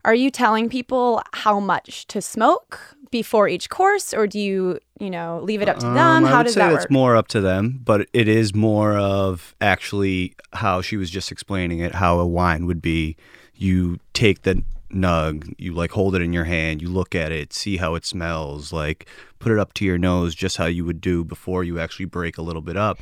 are 0.06 0.14
you 0.16 0.30
telling 0.30 0.70
people 0.70 1.22
how 1.34 1.60
much 1.60 2.08
to 2.08 2.22
smoke 2.22 2.96
before 3.12 3.48
each 3.48 3.70
course 3.70 4.14
or 4.14 4.28
do 4.28 4.40
you, 4.40 4.80
you 5.00 5.10
know, 5.10 5.40
leave 5.44 5.62
it 5.62 5.70
up 5.70 5.78
to 5.80 5.86
them? 5.86 5.98
Um, 5.98 6.26
I 6.26 6.30
how 6.30 6.38
would 6.38 6.44
does 6.46 6.54
say 6.54 6.62
that 6.62 6.72
that's 6.72 6.84
work? 6.86 6.92
more 6.92 7.16
up 7.16 7.28
to 7.30 7.42
them, 7.42 7.80
but 7.84 8.08
it 8.14 8.28
is 8.28 8.54
more 8.56 8.98
of 8.98 9.56
actually 9.62 10.34
how 10.54 10.82
she 10.82 10.98
was 10.98 11.10
just 11.10 11.32
explaining 11.32 11.80
it, 11.80 11.96
how 11.96 12.20
a 12.20 12.28
wine 12.28 12.66
would 12.66 12.82
be. 12.82 13.16
You 13.56 14.00
take 14.14 14.44
the 14.44 14.64
nug, 14.94 15.54
you 15.58 15.74
like 15.74 15.92
hold 15.92 16.16
it 16.16 16.22
in 16.22 16.32
your 16.34 16.46
hand, 16.46 16.82
you 16.82 16.90
look 16.90 17.14
at 17.16 17.32
it, 17.32 17.54
see 17.54 17.78
how 17.78 17.96
it 17.96 18.06
smells, 18.06 18.72
like 18.72 19.08
put 19.40 19.52
it 19.52 19.60
up 19.60 19.74
to 19.74 19.86
your 19.86 19.98
nose 19.98 20.34
just 20.36 20.58
how 20.58 20.66
you 20.66 20.86
would 20.86 21.02
do 21.02 21.24
before 21.24 21.64
you 21.64 21.80
actually 21.80 22.06
break 22.06 22.38
a 22.38 22.42
little 22.42 22.62
bit 22.62 22.78
up. 22.78 23.00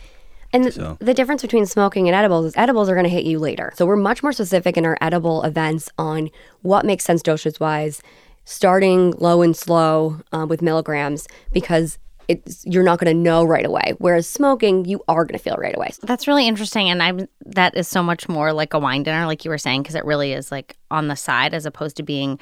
And 0.53 0.73
So- 0.73 0.97
the 1.01 1.13
difference 1.13 1.41
between 1.41 1.65
smoking 1.65 2.07
and 2.07 2.15
edibles 2.15 2.45
is 2.45 2.53
edibles 2.55 2.87
are 2.89 2.93
going 2.93 3.03
to 3.03 3.09
hit 3.09 3.25
you 3.25 3.39
later. 3.39 3.73
So 3.75 3.85
we're 3.85 3.97
much 3.97 4.23
more 4.23 4.31
specific 4.31 4.77
in 4.77 4.85
our 4.85 4.97
edible 5.01 5.43
events 5.43 5.89
on 5.97 6.29
what 6.61 6.85
makes 6.85 7.03
sense 7.03 7.21
dosage 7.21 7.59
wise, 7.59 8.01
starting 8.45 9.11
low 9.17 9.41
and 9.41 9.55
slow 9.55 10.19
uh, 10.31 10.45
with 10.47 10.61
milligrams 10.61 11.27
because 11.51 11.97
it's 12.27 12.65
you're 12.65 12.83
not 12.83 12.99
going 12.99 13.13
to 13.13 13.19
know 13.21 13.43
right 13.43 13.65
away. 13.65 13.93
Whereas 13.99 14.27
smoking, 14.27 14.85
you 14.85 15.03
are 15.07 15.25
going 15.25 15.37
to 15.37 15.43
feel 15.43 15.55
right 15.57 15.75
away. 15.75 15.91
That's 16.01 16.27
really 16.27 16.47
interesting, 16.47 16.89
and 16.89 17.03
I'm 17.03 17.27
that 17.45 17.75
is 17.75 17.87
so 17.87 18.01
much 18.01 18.27
more 18.27 18.53
like 18.53 18.73
a 18.73 18.79
wine 18.79 19.03
dinner, 19.03 19.25
like 19.25 19.45
you 19.45 19.51
were 19.51 19.57
saying, 19.57 19.83
because 19.83 19.95
it 19.95 20.05
really 20.05 20.33
is 20.33 20.51
like 20.51 20.75
on 20.89 21.07
the 21.07 21.15
side 21.15 21.53
as 21.53 21.65
opposed 21.65 21.97
to 21.97 22.03
being 22.03 22.39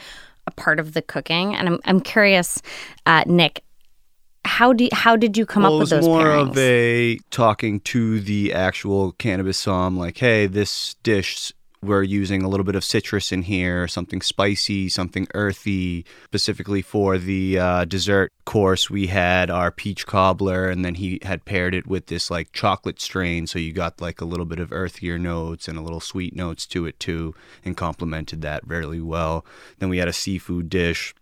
a 0.48 0.52
part 0.52 0.80
of 0.80 0.94
the 0.94 1.02
cooking. 1.02 1.56
And 1.56 1.68
I'm 1.68 1.80
I'm 1.86 2.00
curious, 2.00 2.62
uh, 3.06 3.24
Nick, 3.26 3.64
how 4.46 4.74
do 4.74 4.88
how 4.94 5.16
did 5.16 5.38
you 5.38 5.46
come 5.46 5.64
well, 5.64 5.74
up 5.74 5.80
with 5.80 5.82
was 5.82 5.90
those 5.90 6.06
more 6.06 6.26
pairings? 6.26 6.50
of 6.50 6.58
a 6.58 7.18
talking 7.30 7.80
to 7.82 8.20
the 8.20 8.54
actual 8.54 9.14
cannabis 9.14 9.58
som, 9.58 9.98
like, 9.98 10.18
hey, 10.18 10.48
this 10.48 10.96
dish 11.04 11.52
we're 11.84 12.04
using 12.04 12.42
a 12.44 12.48
little 12.48 12.64
bit 12.64 12.76
of 12.76 12.84
citrus 12.84 13.32
in 13.32 13.44
here, 13.44 13.88
something 13.88 14.22
spicy, 14.22 14.90
something 14.90 15.28
earthy. 15.34 16.06
Specifically 16.26 16.82
for 16.82 17.18
the 17.18 17.60
uh, 17.60 17.86
dessert 17.86 18.32
course, 18.46 18.90
we 18.90 19.08
had 19.08 19.50
our 19.50 19.72
peach 19.72 20.08
cobbler, 20.08 20.70
and 20.70 20.84
then 20.84 20.96
he 20.96 21.20
had 21.24 21.46
paired 21.46 21.76
it 21.76 21.88
with 21.88 22.08
this 22.08 22.32
like 22.32 22.52
chocolate 22.52 23.02
strain, 23.02 23.48
so 23.48 23.60
you 23.60 23.74
got 23.74 24.02
like 24.02 24.22
a 24.22 24.26
little 24.26 24.46
bit 24.46 24.60
of 24.60 24.72
earthier 24.72 25.20
notes 25.20 25.68
and 25.68 25.78
a 25.78 25.82
little 25.82 26.00
sweet 26.00 26.36
notes 26.36 26.66
to 26.68 26.86
it 26.86 27.00
too, 27.00 27.36
and 27.64 27.78
complemented 27.78 28.42
that 28.42 28.66
really 28.68 29.02
well. 29.02 29.46
Then 29.80 29.90
we 29.90 29.98
had 29.98 30.08
a 30.08 30.14
seafood 30.14 30.70
dish 30.70 31.14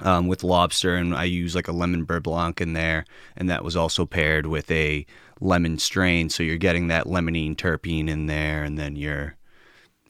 um, 0.00 0.26
with 0.26 0.42
lobster, 0.42 0.94
and 0.94 1.14
I 1.14 1.24
use 1.24 1.54
like 1.54 1.68
a 1.68 1.72
lemon 1.72 2.04
beurre 2.04 2.22
blanc 2.22 2.60
in 2.60 2.72
there, 2.72 3.04
and 3.36 3.50
that 3.50 3.64
was 3.64 3.76
also 3.76 4.06
paired 4.06 4.46
with 4.46 4.70
a 4.70 5.06
lemon 5.40 5.78
strain. 5.78 6.28
So 6.30 6.42
you're 6.42 6.56
getting 6.56 6.88
that 6.88 7.06
limonene 7.06 7.56
terpene 7.56 8.08
in 8.08 8.26
there, 8.26 8.64
and 8.64 8.78
then 8.78 8.96
you're 8.96 9.36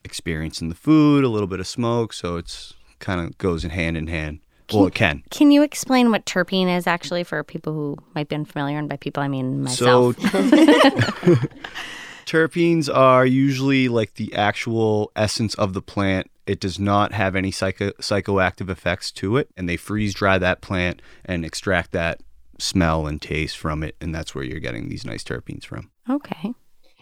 experiencing 0.04 0.68
the 0.68 0.74
food, 0.74 1.24
a 1.24 1.28
little 1.28 1.46
bit 1.46 1.60
of 1.60 1.66
smoke. 1.66 2.12
So 2.12 2.36
it's 2.36 2.74
kind 2.98 3.20
of 3.20 3.36
goes 3.38 3.64
in 3.64 3.70
hand 3.70 3.96
in 3.96 4.06
hand. 4.06 4.40
Well, 4.72 4.86
it 4.86 4.94
can. 4.94 5.22
Can 5.30 5.50
you 5.50 5.62
explain 5.62 6.10
what 6.10 6.24
terpene 6.24 6.74
is 6.74 6.86
actually 6.86 7.24
for 7.24 7.42
people 7.44 7.74
who 7.74 7.98
might 8.14 8.28
be 8.28 8.36
unfamiliar? 8.36 8.78
And 8.78 8.88
by 8.88 8.96
people, 8.96 9.22
I 9.22 9.28
mean 9.28 9.62
myself. 9.64 10.18
So 10.18 10.22
terpenes 12.26 12.94
are 12.94 13.26
usually 13.26 13.88
like 13.88 14.14
the 14.14 14.32
actual 14.34 15.12
essence 15.14 15.54
of 15.56 15.74
the 15.74 15.82
plant. 15.82 16.30
It 16.46 16.58
does 16.58 16.78
not 16.78 17.12
have 17.12 17.36
any 17.36 17.50
psycho- 17.50 17.92
psychoactive 17.92 18.70
effects 18.70 19.12
to 19.12 19.36
it, 19.36 19.50
and 19.56 19.68
they 19.68 19.76
freeze 19.76 20.14
dry 20.14 20.38
that 20.38 20.62
plant 20.62 21.02
and 21.24 21.44
extract 21.44 21.92
that 21.92 22.20
smell 22.58 23.06
and 23.06 23.20
taste 23.20 23.58
from 23.58 23.82
it, 23.82 23.96
and 24.00 24.14
that's 24.14 24.34
where 24.34 24.44
you're 24.44 24.60
getting 24.60 24.88
these 24.88 25.04
nice 25.04 25.22
terpenes 25.24 25.64
from. 25.64 25.90
okay. 26.08 26.54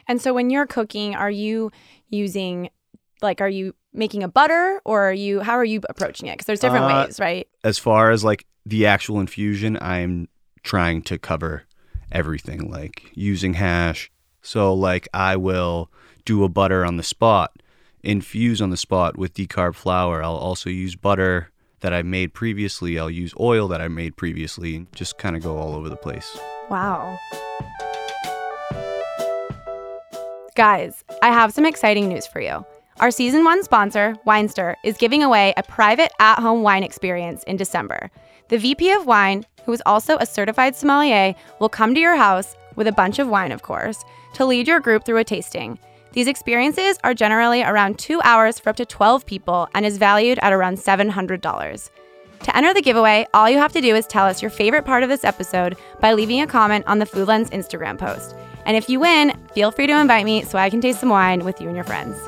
And 0.09 0.21
so 0.21 0.35
when 0.35 0.51
you're 0.51 0.67
cooking, 0.67 1.15
are 1.15 1.31
you 1.31 1.71
using 2.09 2.71
like 3.23 3.41
are 3.41 3.49
you 3.49 3.75
making 3.93 4.23
a 4.23 4.29
butter 4.29 4.81
or 4.85 5.09
are 5.09 5.13
you 5.13 5.41
how 5.41 5.55
are 5.55 5.65
you 5.65 5.81
approaching 5.89 6.29
it? 6.29 6.33
Because 6.33 6.47
there's 6.47 6.61
different 6.61 6.85
Uh, 6.87 7.05
ways, 7.07 7.21
right? 7.21 7.49
As 7.65 7.79
far 7.79 8.11
as 8.11 8.25
like 8.25 8.47
the 8.67 8.87
actual 8.87 9.21
infusion, 9.21 9.79
I'm 9.81 10.29
trying 10.63 11.03
to 11.03 11.19
cover 11.19 11.65
everything, 12.13 12.71
like 12.71 13.11
using 13.15 13.55
hash. 13.55 14.11
So 14.43 14.73
like 14.75 15.09
I 15.15 15.37
will 15.37 15.91
do 16.25 16.45
a 16.45 16.49
butter 16.49 16.85
on 16.85 16.97
the 16.97 17.03
spot 17.03 17.53
infuse 18.03 18.63
on 18.63 18.71
the 18.71 18.77
spot 18.77 19.19
with 19.19 19.35
decarb 19.35 19.75
flower. 19.75 20.23
I'll 20.23 20.35
also 20.37 20.71
use 20.71 20.97
butter 20.97 21.51
that 21.81 21.93
I 21.93 22.03
made 22.03 22.33
previously. 22.33 22.99
I'll 22.99 23.11
use 23.11 23.35
oil 23.39 23.69
that 23.69 23.81
I 23.81 23.89
made 23.89 24.17
previously 24.17 24.77
and 24.77 24.93
just 24.95 25.19
kind 25.19 25.37
of 25.37 25.43
go 25.43 25.59
all 25.59 25.75
over 25.75 25.89
the 25.89 25.97
place. 25.97 26.39
Wow. 26.71 27.19
Guys, 30.57 31.05
I 31.23 31.29
have 31.29 31.53
some 31.53 31.65
exciting 31.65 32.09
news 32.09 32.27
for 32.27 32.41
you. 32.41 32.65
Our 33.01 33.11
season 33.11 33.45
one 33.45 33.65
sponsor, 33.65 34.15
Winestyr, 34.27 34.75
is 34.85 34.99
giving 34.99 35.23
away 35.23 35.55
a 35.57 35.63
private 35.63 36.13
at 36.21 36.39
home 36.39 36.63
wine 36.63 36.83
experience 36.83 37.43
in 37.45 37.57
December. 37.57 38.11
The 38.49 38.59
VP 38.59 38.93
of 38.93 39.07
Wine, 39.07 39.47
who 39.65 39.73
is 39.73 39.83
also 39.87 40.19
a 40.19 40.27
certified 40.27 40.77
sommelier, 40.77 41.35
will 41.61 41.71
come 41.71 41.95
to 41.95 42.01
your 42.01 42.17
house 42.17 42.55
with 42.77 42.87
a 42.87 42.93
bunch 42.93 43.19
of 43.19 43.27
wine, 43.27 43.53
of 43.53 43.63
course, 43.63 44.05
to 44.35 44.45
lead 44.45 44.69
your 44.69 44.81
group 44.81 45.07
through 45.07 45.17
a 45.17 45.25
tasting. 45.25 45.79
These 46.13 46.27
experiences 46.27 46.99
are 47.03 47.15
generally 47.15 47.63
around 47.63 47.99
two 47.99 48.21
hours 48.21 48.59
for 48.59 48.69
up 48.69 48.77
to 48.77 48.85
12 48.85 49.25
people 49.25 49.67
and 49.75 49.87
is 49.87 49.97
valued 49.97 50.39
at 50.43 50.53
around 50.53 50.77
$700. 50.77 51.91
To 52.43 52.57
enter 52.57 52.75
the 52.75 52.83
giveaway, 52.83 53.27
all 53.33 53.49
you 53.49 53.57
have 53.57 53.73
to 53.73 53.81
do 53.81 53.97
is 53.97 54.07
tell 54.07 54.27
us 54.27 54.43
your 54.43 54.51
favorite 54.51 54.85
part 54.85 55.05
of 55.05 55.09
this 55.09 55.25
episode 55.25 55.79
by 56.01 56.13
leaving 56.13 56.43
a 56.43 56.47
comment 56.47 56.87
on 56.87 56.99
the 56.99 57.07
Foodlens 57.07 57.49
Instagram 57.49 57.97
post. 57.97 58.37
And 58.67 58.77
if 58.77 58.91
you 58.91 59.01
win, 59.01 59.33
feel 59.55 59.71
free 59.71 59.87
to 59.87 59.99
invite 59.99 60.27
me 60.27 60.45
so 60.45 60.59
I 60.59 60.69
can 60.69 60.83
taste 60.83 61.01
some 61.01 61.09
wine 61.09 61.47
with 61.47 61.63
you 61.63 61.69
and 61.69 61.77
your 61.77 61.87
friends. 61.87 62.19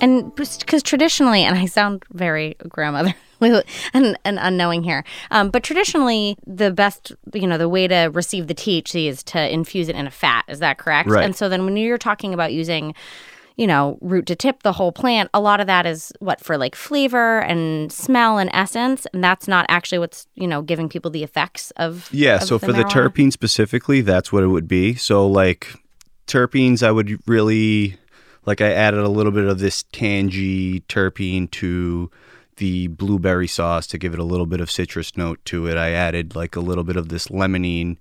And 0.00 0.34
because 0.34 0.82
traditionally, 0.82 1.42
and 1.42 1.56
I 1.56 1.66
sound 1.66 2.04
very 2.12 2.56
grandmother 2.68 3.14
and, 3.40 4.18
and 4.24 4.38
unknowing 4.40 4.82
here, 4.82 5.04
um, 5.30 5.50
but 5.50 5.62
traditionally, 5.62 6.36
the 6.46 6.70
best, 6.70 7.12
you 7.34 7.46
know, 7.46 7.58
the 7.58 7.68
way 7.68 7.86
to 7.88 8.10
receive 8.12 8.46
the 8.46 8.54
THC 8.54 9.06
is 9.06 9.22
to 9.24 9.52
infuse 9.52 9.88
it 9.88 9.96
in 9.96 10.06
a 10.06 10.10
fat. 10.10 10.44
Is 10.48 10.60
that 10.60 10.78
correct? 10.78 11.08
Right. 11.08 11.24
And 11.24 11.36
so 11.36 11.48
then 11.48 11.64
when 11.64 11.76
you're 11.76 11.98
talking 11.98 12.32
about 12.32 12.52
using, 12.52 12.94
you 13.56 13.66
know, 13.66 13.98
root 14.00 14.26
to 14.26 14.34
tip 14.34 14.62
the 14.62 14.72
whole 14.72 14.92
plant, 14.92 15.28
a 15.34 15.40
lot 15.40 15.60
of 15.60 15.66
that 15.66 15.84
is 15.84 16.12
what 16.20 16.40
for 16.40 16.56
like 16.56 16.74
flavor 16.74 17.40
and 17.40 17.92
smell 17.92 18.38
and 18.38 18.48
essence. 18.52 19.06
And 19.12 19.22
that's 19.22 19.46
not 19.46 19.66
actually 19.68 19.98
what's, 19.98 20.26
you 20.34 20.46
know, 20.46 20.62
giving 20.62 20.88
people 20.88 21.10
the 21.10 21.22
effects 21.22 21.70
of. 21.72 22.08
Yeah, 22.10 22.36
of 22.36 22.44
so 22.44 22.58
for 22.58 22.72
the 22.72 22.84
terpene 22.84 23.32
specifically, 23.32 24.00
that's 24.00 24.32
what 24.32 24.42
it 24.42 24.48
would 24.48 24.66
be. 24.66 24.94
So 24.94 25.26
like 25.26 25.74
terpenes, 26.26 26.82
I 26.82 26.90
would 26.90 27.20
really 27.28 27.98
like 28.46 28.60
I 28.60 28.72
added 28.72 29.00
a 29.00 29.08
little 29.08 29.32
bit 29.32 29.44
of 29.44 29.58
this 29.58 29.84
tangy 29.92 30.80
terpene 30.80 31.50
to 31.52 32.10
the 32.56 32.88
blueberry 32.88 33.46
sauce 33.46 33.86
to 33.88 33.98
give 33.98 34.12
it 34.12 34.18
a 34.18 34.24
little 34.24 34.46
bit 34.46 34.60
of 34.60 34.70
citrus 34.70 35.16
note 35.16 35.42
to 35.46 35.66
it. 35.66 35.76
I 35.76 35.90
added 35.90 36.36
like 36.36 36.56
a 36.56 36.60
little 36.60 36.84
bit 36.84 36.96
of 36.96 37.08
this 37.08 37.28
limonene 37.28 37.96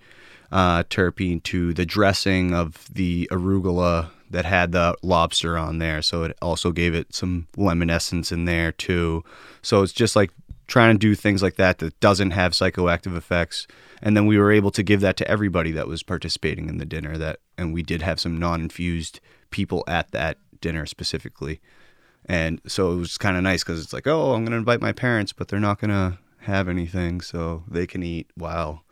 uh, 0.51 0.83
terpene 0.83 1.41
to 1.43 1.73
the 1.73 1.85
dressing 1.85 2.53
of 2.53 2.87
the 2.93 3.27
arugula 3.31 4.09
that 4.29 4.45
had 4.45 4.71
the 4.71 4.95
lobster 5.01 5.57
on 5.57 5.79
there. 5.79 6.01
So 6.01 6.23
it 6.23 6.37
also 6.41 6.71
gave 6.71 6.93
it 6.93 7.13
some 7.13 7.47
lemon 7.55 7.89
essence 7.89 8.31
in 8.31 8.45
there 8.45 8.71
too. 8.71 9.23
So 9.61 9.81
it's 9.81 9.93
just 9.93 10.15
like 10.15 10.31
trying 10.67 10.95
to 10.95 10.99
do 10.99 11.15
things 11.15 11.41
like 11.41 11.55
that 11.55 11.79
that 11.79 11.99
doesn't 11.99 12.31
have 12.31 12.51
psychoactive 12.51 13.17
effects. 13.17 13.67
And 14.01 14.15
then 14.15 14.27
we 14.27 14.37
were 14.37 14.51
able 14.51 14.71
to 14.71 14.83
give 14.83 15.01
that 15.01 15.17
to 15.17 15.27
everybody 15.27 15.71
that 15.71 15.87
was 15.87 16.03
participating 16.03 16.69
in 16.69 16.77
the 16.77 16.85
dinner. 16.85 17.17
That 17.17 17.39
and 17.57 17.73
we 17.73 17.81
did 17.81 18.01
have 18.01 18.19
some 18.19 18.37
non-infused 18.37 19.19
people 19.51 19.83
at 19.87 20.11
that 20.11 20.37
dinner 20.61 20.85
specifically. 20.85 21.59
And 22.25 22.61
so 22.67 22.91
it 22.91 22.95
was 22.97 23.17
kind 23.17 23.37
of 23.37 23.43
nice 23.43 23.63
because 23.63 23.81
it's 23.81 23.93
like, 23.93 24.07
oh, 24.07 24.33
I'm 24.33 24.43
going 24.43 24.51
to 24.51 24.57
invite 24.57 24.81
my 24.81 24.91
parents, 24.91 25.33
but 25.33 25.47
they're 25.47 25.59
not 25.59 25.79
going 25.79 25.89
to 25.91 26.19
have 26.41 26.67
anything, 26.67 27.21
so 27.21 27.63
they 27.67 27.87
can 27.87 28.03
eat 28.03 28.29
while 28.35 28.83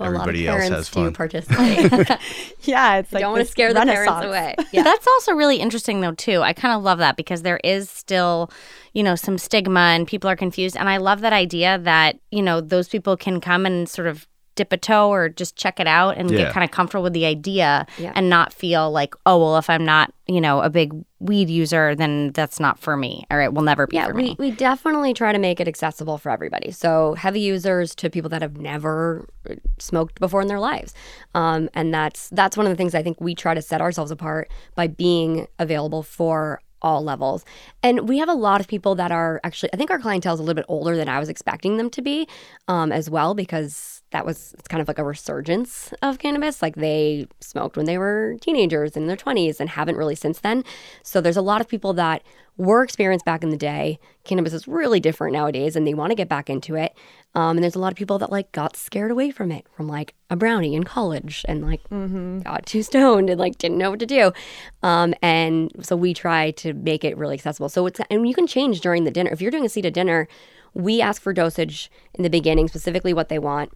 everybody 0.00 0.46
lot 0.46 0.56
of 0.56 0.60
else 0.60 0.68
parents 0.70 0.76
has 0.76 0.88
do 0.90 1.04
fun. 1.04 1.12
participate. 1.12 2.08
Yeah, 2.62 2.96
it's 2.96 3.12
like 3.12 3.20
Don't 3.20 3.32
want 3.32 3.44
to 3.44 3.50
scare 3.50 3.74
the 3.74 3.82
parents 3.82 4.24
away. 4.24 4.54
Yeah. 4.72 4.82
That's 4.82 5.06
also 5.06 5.32
really 5.32 5.58
interesting, 5.58 6.00
though, 6.00 6.12
too. 6.12 6.40
I 6.40 6.52
kind 6.52 6.74
of 6.74 6.82
love 6.82 6.98
that 6.98 7.16
because 7.16 7.42
there 7.42 7.60
is 7.62 7.90
still, 7.90 8.50
you 8.92 9.02
know, 9.02 9.14
some 9.16 9.38
stigma 9.38 9.80
and 9.80 10.06
people 10.06 10.30
are 10.30 10.36
confused. 10.36 10.76
And 10.76 10.88
I 10.88 10.96
love 10.96 11.20
that 11.20 11.32
idea 11.32 11.78
that, 11.78 12.18
you 12.30 12.42
know, 12.42 12.60
those 12.60 12.88
people 12.88 13.16
can 13.16 13.40
come 13.40 13.66
and 13.66 13.88
sort 13.88 14.08
of 14.08 14.26
dip 14.54 14.72
a 14.72 14.76
toe 14.76 15.08
or 15.10 15.28
just 15.28 15.56
check 15.56 15.80
it 15.80 15.86
out 15.86 16.16
and 16.16 16.30
Yeah. 16.30 16.38
get 16.44 16.52
kind 16.52 16.64
of 16.64 16.70
comfortable 16.70 17.02
with 17.02 17.12
the 17.12 17.24
idea 17.26 17.86
Yeah. 17.98 18.12
and 18.14 18.30
not 18.30 18.52
feel 18.52 18.90
like, 18.90 19.14
oh, 19.26 19.38
well, 19.38 19.56
if 19.58 19.68
I'm 19.68 19.84
not, 19.84 20.12
you 20.26 20.40
know, 20.40 20.60
a 20.60 20.70
big 20.70 20.92
weed 21.20 21.48
user, 21.50 21.94
then 21.94 22.30
that's 22.32 22.60
not 22.60 22.78
for 22.78 22.96
me. 22.96 23.26
or 23.30 23.40
it 23.40 23.52
will 23.54 23.62
never 23.62 23.86
be 23.86 23.96
Yeah, 23.96 24.06
for 24.08 24.14
we, 24.14 24.22
me. 24.22 24.36
we 24.38 24.50
definitely 24.50 25.12
try 25.14 25.32
to 25.32 25.38
make 25.38 25.58
it 25.60 25.66
accessible 25.66 26.18
for 26.18 26.30
everybody. 26.30 26.70
So 26.70 27.14
heavy 27.14 27.40
users 27.40 27.94
to 27.96 28.10
people 28.10 28.28
that 28.30 28.42
have 28.42 28.58
never 28.58 29.26
smoked 29.78 30.20
before 30.20 30.40
in 30.42 30.48
their 30.48 30.60
lives, 30.60 30.94
um, 31.34 31.68
and 31.74 31.92
that's 31.92 32.28
that's 32.30 32.56
one 32.56 32.66
of 32.66 32.70
the 32.70 32.76
things 32.76 32.94
I 32.94 33.02
think 33.02 33.20
we 33.20 33.34
try 33.34 33.54
to 33.54 33.62
set 33.62 33.80
ourselves 33.80 34.10
apart 34.10 34.50
by 34.74 34.86
being 34.86 35.46
available 35.58 36.02
for 36.02 36.60
all 36.82 37.02
levels. 37.02 37.44
And 37.82 38.06
we 38.08 38.18
have 38.18 38.28
a 38.28 38.34
lot 38.34 38.60
of 38.60 38.68
people 38.68 38.94
that 38.96 39.10
are 39.10 39.40
actually 39.42 39.70
I 39.72 39.76
think 39.78 39.90
our 39.90 39.98
clientele 39.98 40.34
is 40.34 40.40
a 40.40 40.42
little 40.42 40.54
bit 40.54 40.66
older 40.68 40.96
than 40.96 41.08
I 41.08 41.18
was 41.18 41.28
expecting 41.30 41.78
them 41.78 41.88
to 41.90 42.02
be, 42.02 42.28
um, 42.68 42.92
as 42.92 43.08
well 43.08 43.34
because 43.34 43.93
that 44.14 44.24
was 44.24 44.54
it's 44.56 44.68
kind 44.68 44.80
of 44.80 44.86
like 44.86 44.98
a 44.98 45.04
resurgence 45.04 45.92
of 46.00 46.20
cannabis. 46.20 46.62
Like 46.62 46.76
they 46.76 47.26
smoked 47.40 47.76
when 47.76 47.84
they 47.84 47.98
were 47.98 48.36
teenagers 48.40 48.96
in 48.96 49.08
their 49.08 49.16
20s 49.16 49.58
and 49.58 49.68
haven't 49.68 49.96
really 49.96 50.14
since 50.14 50.38
then. 50.38 50.62
So 51.02 51.20
there's 51.20 51.36
a 51.36 51.42
lot 51.42 51.60
of 51.60 51.66
people 51.66 51.92
that 51.94 52.22
were 52.56 52.84
experienced 52.84 53.24
back 53.24 53.42
in 53.42 53.50
the 53.50 53.56
day. 53.56 53.98
Cannabis 54.22 54.52
is 54.52 54.68
really 54.68 55.00
different 55.00 55.32
nowadays 55.32 55.74
and 55.74 55.84
they 55.84 55.94
want 55.94 56.12
to 56.12 56.14
get 56.14 56.28
back 56.28 56.48
into 56.48 56.76
it. 56.76 56.94
Um, 57.34 57.56
and 57.56 57.64
there's 57.64 57.74
a 57.74 57.80
lot 57.80 57.90
of 57.90 57.98
people 57.98 58.16
that 58.20 58.30
like 58.30 58.52
got 58.52 58.76
scared 58.76 59.10
away 59.10 59.32
from 59.32 59.50
it 59.50 59.66
from 59.76 59.88
like 59.88 60.14
a 60.30 60.36
brownie 60.36 60.76
in 60.76 60.84
college 60.84 61.44
and 61.48 61.66
like 61.66 61.80
got 62.44 62.64
too 62.66 62.84
stoned 62.84 63.28
and 63.28 63.40
like 63.40 63.58
didn't 63.58 63.78
know 63.78 63.90
what 63.90 63.98
to 63.98 64.06
do. 64.06 64.32
Um, 64.84 65.12
and 65.22 65.72
so 65.80 65.96
we 65.96 66.14
try 66.14 66.52
to 66.52 66.72
make 66.72 67.02
it 67.02 67.16
really 67.16 67.34
accessible. 67.34 67.68
So 67.68 67.84
it's, 67.86 68.00
and 68.08 68.28
you 68.28 68.34
can 68.34 68.46
change 68.46 68.80
during 68.80 69.02
the 69.02 69.10
dinner. 69.10 69.30
If 69.32 69.42
you're 69.42 69.50
doing 69.50 69.66
a 69.66 69.68
seated 69.68 69.92
dinner, 69.92 70.28
we 70.72 71.00
ask 71.00 71.20
for 71.20 71.32
dosage 71.32 71.90
in 72.14 72.22
the 72.22 72.30
beginning, 72.30 72.68
specifically 72.68 73.12
what 73.12 73.28
they 73.28 73.40
want 73.40 73.72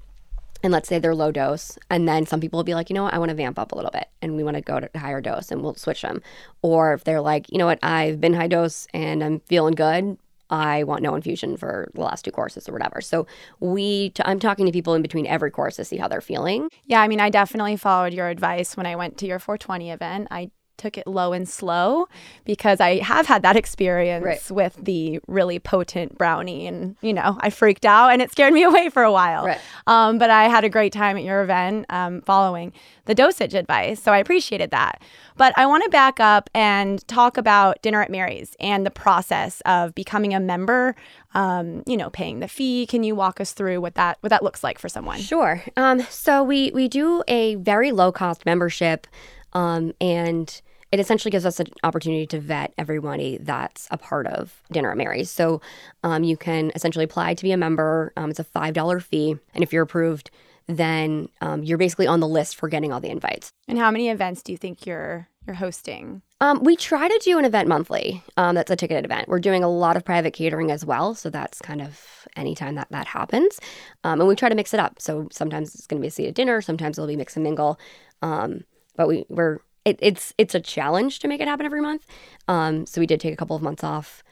and 0.62 0.72
let's 0.72 0.88
say 0.88 0.98
they're 0.98 1.14
low 1.14 1.32
dose 1.32 1.78
and 1.90 2.08
then 2.08 2.26
some 2.26 2.40
people 2.40 2.58
will 2.58 2.64
be 2.64 2.74
like 2.74 2.90
you 2.90 2.94
know 2.94 3.04
what? 3.04 3.14
I 3.14 3.18
want 3.18 3.30
to 3.30 3.34
vamp 3.34 3.58
up 3.58 3.72
a 3.72 3.74
little 3.74 3.90
bit 3.90 4.08
and 4.22 4.36
we 4.36 4.44
want 4.44 4.56
to 4.56 4.60
go 4.60 4.80
to 4.80 4.90
higher 4.96 5.20
dose 5.20 5.50
and 5.50 5.62
we'll 5.62 5.74
switch 5.74 6.02
them. 6.02 6.22
Or 6.62 6.92
if 6.94 7.04
they're 7.04 7.20
like 7.20 7.50
you 7.50 7.58
know 7.58 7.66
what? 7.66 7.78
I've 7.82 8.20
been 8.20 8.34
high 8.34 8.48
dose 8.48 8.86
and 8.92 9.22
i'm 9.22 9.40
feeling 9.40 9.74
good. 9.74 10.18
I 10.50 10.84
want 10.84 11.02
no 11.02 11.14
infusion 11.14 11.58
for 11.58 11.90
the 11.94 12.00
last 12.00 12.24
two 12.24 12.30
courses 12.30 12.68
or 12.68 12.72
whatever. 12.72 13.00
So 13.00 13.26
we 13.60 14.10
t- 14.10 14.22
i'm 14.24 14.38
talking 14.38 14.66
to 14.66 14.72
people 14.72 14.94
in 14.94 15.02
between 15.02 15.26
every 15.26 15.50
course 15.50 15.76
to 15.76 15.84
see 15.84 15.98
how 15.98 16.08
they're 16.08 16.20
feeling. 16.20 16.68
Yeah, 16.84 17.02
I 17.02 17.08
mean, 17.08 17.20
I 17.20 17.30
definitely 17.30 17.76
followed 17.76 18.14
your 18.14 18.28
advice 18.28 18.76
when 18.76 18.86
I 18.86 18.96
went 18.96 19.18
to 19.18 19.26
your 19.26 19.38
420 19.38 19.90
event. 19.90 20.28
I 20.30 20.50
took 20.78 20.96
it 20.96 21.06
low 21.06 21.32
and 21.32 21.46
slow 21.48 22.08
because 22.44 22.80
I 22.80 22.98
have 23.02 23.26
had 23.26 23.42
that 23.42 23.56
experience 23.56 24.24
Right. 24.24 24.50
with 24.50 24.76
the 24.82 25.20
really 25.26 25.58
potent 25.58 26.16
brownie, 26.16 26.66
and 26.66 26.96
you 27.02 27.12
know, 27.12 27.36
I 27.40 27.50
freaked 27.50 27.84
out 27.84 28.08
and 28.10 28.22
it 28.22 28.30
scared 28.30 28.52
me 28.54 28.62
away 28.70 28.88
for 28.88 29.02
a 29.02 29.12
while. 29.12 29.44
Right. 29.44 29.60
Um, 29.86 30.18
but 30.18 30.30
I 30.30 30.44
had 30.48 30.64
a 30.64 30.68
great 30.68 30.92
time 30.92 31.16
at 31.16 31.22
your 31.24 31.42
event 31.42 31.84
um, 31.90 32.22
following 32.22 32.72
the 33.04 33.14
dosage 33.14 33.54
advice, 33.54 34.02
so 34.02 34.12
I 34.12 34.18
appreciated 34.18 34.70
that. 34.70 35.02
But 35.36 35.52
I 35.56 35.66
want 35.66 35.84
to 35.84 35.90
back 35.90 36.20
up 36.20 36.48
and 36.54 37.06
talk 37.08 37.36
about 37.36 37.80
Dinner 37.82 38.00
at 38.02 38.10
Mary's 38.10 38.56
and 38.60 38.84
the 38.86 38.90
process 38.90 39.60
of 39.66 39.94
becoming 39.94 40.32
a 40.34 40.40
member. 40.40 40.94
Um, 41.34 41.82
you 41.86 41.98
know, 41.98 42.08
paying 42.08 42.40
the 42.40 42.48
fee. 42.48 42.86
Can 42.86 43.04
you 43.04 43.14
walk 43.14 43.38
us 43.38 43.52
through 43.52 43.82
what 43.82 43.96
that 43.96 44.16
what 44.20 44.30
that 44.30 44.42
looks 44.42 44.64
like 44.64 44.78
for 44.78 44.88
someone? 44.88 45.18
Sure. 45.20 45.62
Um, 45.76 46.00
so 46.08 46.42
we 46.42 46.70
we 46.72 46.88
do 46.88 47.22
a 47.28 47.56
very 47.56 47.92
low 47.92 48.10
cost 48.12 48.46
membership, 48.46 49.06
um, 49.52 49.92
and 50.00 50.60
it 50.90 51.00
essentially 51.00 51.30
gives 51.30 51.44
us 51.44 51.60
an 51.60 51.66
opportunity 51.82 52.26
to 52.26 52.40
vet 52.40 52.72
everybody 52.78 53.38
that's 53.40 53.88
a 53.90 53.98
part 53.98 54.26
of 54.26 54.62
Dinner 54.72 54.90
at 54.90 54.96
Mary's. 54.96 55.30
So 55.30 55.60
um, 56.02 56.24
you 56.24 56.36
can 56.36 56.72
essentially 56.74 57.04
apply 57.04 57.34
to 57.34 57.42
be 57.42 57.52
a 57.52 57.56
member. 57.56 58.12
Um, 58.16 58.30
it's 58.30 58.38
a 58.38 58.44
five 58.44 58.74
dollar 58.74 59.00
fee, 59.00 59.36
and 59.54 59.62
if 59.62 59.72
you're 59.72 59.82
approved, 59.82 60.30
then 60.66 61.28
um, 61.40 61.62
you're 61.62 61.78
basically 61.78 62.06
on 62.06 62.20
the 62.20 62.28
list 62.28 62.56
for 62.56 62.68
getting 62.68 62.92
all 62.92 63.00
the 63.00 63.10
invites. 63.10 63.52
And 63.66 63.78
how 63.78 63.90
many 63.90 64.08
events 64.10 64.42
do 64.42 64.52
you 64.52 64.58
think 64.58 64.86
you're 64.86 65.28
you're 65.46 65.56
hosting? 65.56 66.22
Um, 66.40 66.62
we 66.62 66.76
try 66.76 67.08
to 67.08 67.20
do 67.24 67.38
an 67.38 67.44
event 67.44 67.68
monthly. 67.68 68.22
Um, 68.36 68.54
that's 68.54 68.70
a 68.70 68.76
ticketed 68.76 69.04
event. 69.04 69.28
We're 69.28 69.40
doing 69.40 69.64
a 69.64 69.68
lot 69.68 69.96
of 69.96 70.04
private 70.04 70.32
catering 70.32 70.70
as 70.70 70.84
well, 70.84 71.14
so 71.14 71.30
that's 71.30 71.60
kind 71.60 71.80
of 71.80 72.26
anytime 72.36 72.76
that 72.76 72.88
that 72.90 73.06
happens. 73.06 73.58
Um, 74.04 74.20
and 74.20 74.28
we 74.28 74.36
try 74.36 74.48
to 74.48 74.54
mix 74.54 74.72
it 74.72 74.80
up. 74.80 75.00
So 75.00 75.28
sometimes 75.32 75.74
it's 75.74 75.86
going 75.86 76.00
to 76.00 76.02
be 76.02 76.08
a 76.08 76.12
seated 76.12 76.34
dinner, 76.34 76.60
sometimes 76.60 76.98
it'll 76.98 77.08
be 77.08 77.16
mix 77.16 77.36
and 77.36 77.42
mingle. 77.42 77.78
Um, 78.22 78.64
but 78.96 79.08
we 79.08 79.24
we're 79.28 79.58
it, 79.84 79.98
it's 80.00 80.34
it's 80.38 80.54
a 80.54 80.60
challenge 80.60 81.18
to 81.20 81.28
make 81.28 81.40
it 81.40 81.48
happen 81.48 81.66
every 81.66 81.80
month. 81.80 82.06
Um, 82.48 82.86
so 82.86 83.00
we 83.00 83.06
did 83.06 83.20
take 83.20 83.32
a 83.32 83.36
couple 83.36 83.56
of 83.56 83.62
months 83.62 83.82
off 83.84 84.22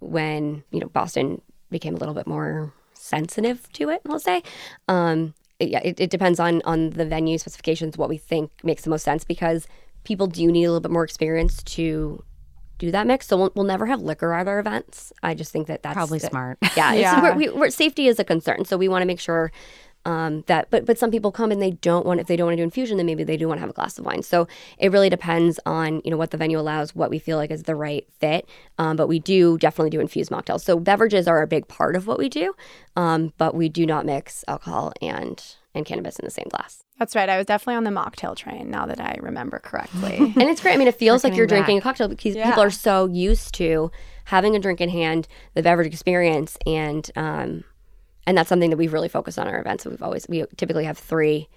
when 0.00 0.62
you 0.70 0.80
know 0.80 0.88
Boston 0.88 1.40
became 1.70 1.94
a 1.94 1.98
little 1.98 2.14
bit 2.14 2.26
more 2.26 2.72
sensitive 2.94 3.70
to 3.74 3.88
it. 3.90 4.02
I'll 4.08 4.18
say. 4.18 4.42
Um, 4.88 5.34
it- 5.58 5.70
yeah, 5.70 5.80
it, 5.84 6.00
it 6.00 6.10
depends 6.10 6.38
on 6.40 6.60
on 6.64 6.90
the 6.90 7.04
venue 7.06 7.38
specifications, 7.38 7.96
what 7.96 8.08
we 8.08 8.18
think 8.18 8.50
makes 8.62 8.82
the 8.82 8.90
most 8.90 9.04
sense 9.04 9.24
because 9.24 9.66
people 10.04 10.26
do 10.26 10.46
need 10.52 10.64
a 10.64 10.68
little 10.68 10.80
bit 10.80 10.90
more 10.92 11.04
experience 11.04 11.62
to 11.64 12.22
do 12.78 12.90
that 12.90 13.06
mix. 13.06 13.26
So 13.26 13.36
we'll, 13.38 13.52
we'll 13.54 13.64
never 13.64 13.86
have 13.86 14.02
liquor 14.02 14.34
at 14.34 14.46
our 14.46 14.58
events. 14.58 15.12
I 15.22 15.32
just 15.34 15.50
think 15.50 15.66
that 15.68 15.82
that's 15.82 15.94
Probably 15.94 16.18
the- 16.18 16.26
smart. 16.28 16.58
Yeah, 16.76 16.92
Yeah. 16.92 17.12
It's, 17.16 17.22
we're, 17.22 17.34
we, 17.34 17.48
we're, 17.48 17.70
safety 17.70 18.06
is 18.06 18.18
a 18.18 18.24
concern, 18.24 18.66
so 18.66 18.76
we 18.76 18.86
want 18.88 19.00
to 19.02 19.06
make 19.06 19.18
sure 19.18 19.50
Um, 20.06 20.44
that 20.46 20.70
but 20.70 20.86
but 20.86 20.98
some 20.98 21.10
people 21.10 21.32
come 21.32 21.50
and 21.50 21.60
they 21.60 21.72
don't 21.72 22.06
want 22.06 22.20
if 22.20 22.28
they 22.28 22.36
don't 22.36 22.46
want 22.46 22.52
to 22.56 22.60
do 22.60 22.62
infusion 22.62 22.96
then 22.96 23.06
maybe 23.06 23.24
they 23.24 23.36
do 23.36 23.48
want 23.48 23.58
to 23.58 23.60
have 23.62 23.70
a 23.70 23.72
glass 23.72 23.98
of 23.98 24.04
wine 24.06 24.22
so 24.22 24.46
it 24.78 24.92
really 24.92 25.10
depends 25.10 25.58
on 25.66 26.00
you 26.04 26.12
know 26.12 26.16
what 26.16 26.30
the 26.30 26.36
venue 26.36 26.58
allows 26.60 26.94
what 26.94 27.10
we 27.10 27.18
feel 27.18 27.36
like 27.36 27.50
is 27.50 27.64
the 27.64 27.74
right 27.74 28.06
fit 28.20 28.48
um, 28.78 28.94
but 28.94 29.08
we 29.08 29.18
do 29.18 29.58
definitely 29.58 29.90
do 29.90 29.98
infused 29.98 30.30
mocktails 30.30 30.60
so 30.60 30.78
beverages 30.78 31.26
are 31.26 31.42
a 31.42 31.46
big 31.48 31.66
part 31.66 31.96
of 31.96 32.06
what 32.06 32.18
we 32.18 32.28
do 32.28 32.54
um, 32.94 33.32
but 33.36 33.52
we 33.56 33.68
do 33.68 33.84
not 33.84 34.06
mix 34.06 34.44
alcohol 34.46 34.92
and 35.02 35.56
and 35.74 35.84
cannabis 35.84 36.18
in 36.20 36.24
the 36.24 36.30
same 36.30 36.46
glass 36.50 36.84
That's 37.00 37.14
right. 37.16 37.28
I 37.28 37.36
was 37.36 37.46
definitely 37.46 37.74
on 37.74 37.84
the 37.84 37.90
mocktail 37.90 38.36
train 38.36 38.70
now 38.70 38.86
that 38.86 39.00
I 39.00 39.16
remember 39.20 39.58
correctly. 39.58 40.16
and 40.36 40.48
it's 40.48 40.62
great. 40.62 40.72
I 40.72 40.76
mean, 40.78 40.88
it 40.88 40.94
feels 41.04 41.22
like 41.24 41.36
you're 41.36 41.46
drinking 41.46 41.76
a 41.78 41.80
cocktail 41.82 42.08
because 42.08 42.34
Yeah. 42.34 42.46
people 42.48 42.62
are 42.62 42.70
so 42.70 43.06
used 43.06 43.52
to 43.56 43.90
having 44.26 44.56
a 44.56 44.58
drink 44.58 44.80
in 44.80 44.88
hand, 44.88 45.28
the 45.54 45.62
beverage 45.62 45.92
experience, 45.92 46.56
and 46.64 47.10
um, 47.16 47.64
and 48.26 48.36
that's 48.36 48.48
something 48.48 48.70
that 48.70 48.76
we've 48.76 48.92
really 48.92 49.08
focused 49.08 49.38
on 49.38 49.46
our 49.46 49.60
events. 49.60 49.84
We've 49.84 50.02
always 50.02 50.26
we 50.28 50.44
typically 50.56 50.84
have 50.84 50.98
three 50.98 51.48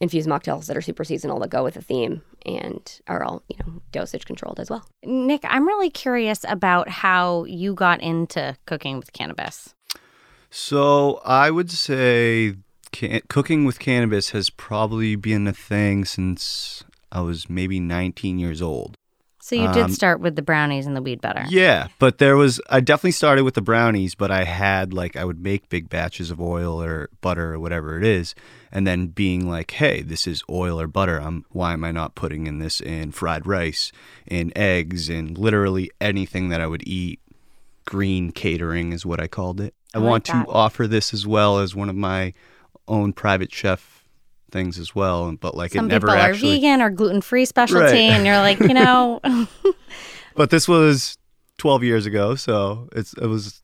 infused 0.00 0.28
mocktails 0.28 0.66
that 0.66 0.76
are 0.76 0.80
super 0.80 1.04
seasonal 1.04 1.40
that 1.40 1.50
go 1.50 1.64
with 1.64 1.74
the 1.74 1.82
theme 1.82 2.22
and 2.46 3.00
are 3.08 3.22
all 3.24 3.42
you 3.48 3.56
know 3.60 3.80
dosage 3.92 4.26
controlled 4.26 4.60
as 4.60 4.70
well. 4.70 4.88
Nick, 5.04 5.42
I'm 5.44 5.66
really 5.66 5.90
curious 5.90 6.44
about 6.48 6.88
how 6.88 7.44
you 7.44 7.74
got 7.74 8.00
into 8.00 8.56
cooking 8.66 8.98
with 8.98 9.12
cannabis. 9.12 9.74
So 10.50 11.20
I 11.24 11.50
would 11.50 11.70
say 11.70 12.54
can- 12.92 13.20
cooking 13.28 13.64
with 13.64 13.78
cannabis 13.78 14.30
has 14.30 14.50
probably 14.50 15.16
been 15.16 15.46
a 15.46 15.52
thing 15.52 16.04
since 16.04 16.84
I 17.12 17.20
was 17.20 17.48
maybe 17.48 17.80
19 17.80 18.38
years 18.38 18.62
old. 18.62 18.96
So 19.48 19.56
you 19.56 19.66
did 19.72 19.84
Um, 19.84 19.90
start 19.92 20.20
with 20.20 20.36
the 20.36 20.42
brownies 20.42 20.84
and 20.86 20.94
the 20.94 21.00
weed 21.00 21.22
butter. 21.22 21.46
Yeah, 21.48 21.88
but 21.98 22.18
there 22.18 22.36
was 22.36 22.60
I 22.68 22.80
definitely 22.80 23.12
started 23.12 23.44
with 23.44 23.54
the 23.54 23.62
brownies, 23.62 24.14
but 24.14 24.30
I 24.30 24.44
had 24.44 24.92
like 24.92 25.16
I 25.16 25.24
would 25.24 25.42
make 25.42 25.70
big 25.70 25.88
batches 25.88 26.30
of 26.30 26.38
oil 26.38 26.82
or 26.82 27.08
butter 27.22 27.54
or 27.54 27.58
whatever 27.58 27.96
it 27.96 28.04
is, 28.04 28.34
and 28.70 28.86
then 28.86 29.06
being 29.06 29.48
like, 29.48 29.70
"Hey, 29.70 30.02
this 30.02 30.26
is 30.26 30.42
oil 30.50 30.78
or 30.78 30.86
butter. 30.86 31.18
I'm 31.18 31.46
why 31.48 31.72
am 31.72 31.82
I 31.82 31.92
not 31.92 32.14
putting 32.14 32.46
in 32.46 32.58
this 32.58 32.78
in 32.78 33.10
fried 33.10 33.46
rice, 33.46 33.90
in 34.26 34.52
eggs, 34.54 35.08
in 35.08 35.32
literally 35.32 35.90
anything 35.98 36.50
that 36.50 36.60
I 36.60 36.66
would 36.66 36.86
eat?" 36.86 37.18
Green 37.86 38.32
catering 38.32 38.92
is 38.92 39.06
what 39.06 39.18
I 39.18 39.28
called 39.28 39.62
it. 39.62 39.72
I, 39.94 39.98
I 39.98 40.02
like 40.02 40.10
want 40.10 40.24
that. 40.26 40.44
to 40.44 40.52
offer 40.52 40.86
this 40.86 41.14
as 41.14 41.26
well 41.26 41.58
as 41.58 41.74
one 41.74 41.88
of 41.88 41.96
my 41.96 42.34
own 42.86 43.14
private 43.14 43.50
chef 43.50 43.97
things 44.50 44.78
as 44.78 44.94
well, 44.94 45.32
but 45.32 45.54
like 45.54 45.72
Some 45.72 45.86
it 45.86 45.88
never 45.88 46.06
people 46.08 46.18
actually 46.20 46.52
are 46.52 46.60
vegan 46.60 46.82
or 46.82 46.90
gluten 46.90 47.20
free 47.20 47.44
specialty, 47.44 47.84
Right. 47.84 47.94
and 48.12 48.24
you're 48.26 48.38
like, 48.38 48.58
you 48.60 48.74
know, 48.74 49.20
but 50.34 50.50
this 50.50 50.66
was 50.68 51.18
12 51.58 51.82
years 51.82 52.06
ago 52.06 52.36
so 52.36 52.88
it's 52.94 53.12
it 53.14 53.26
was 53.26 53.62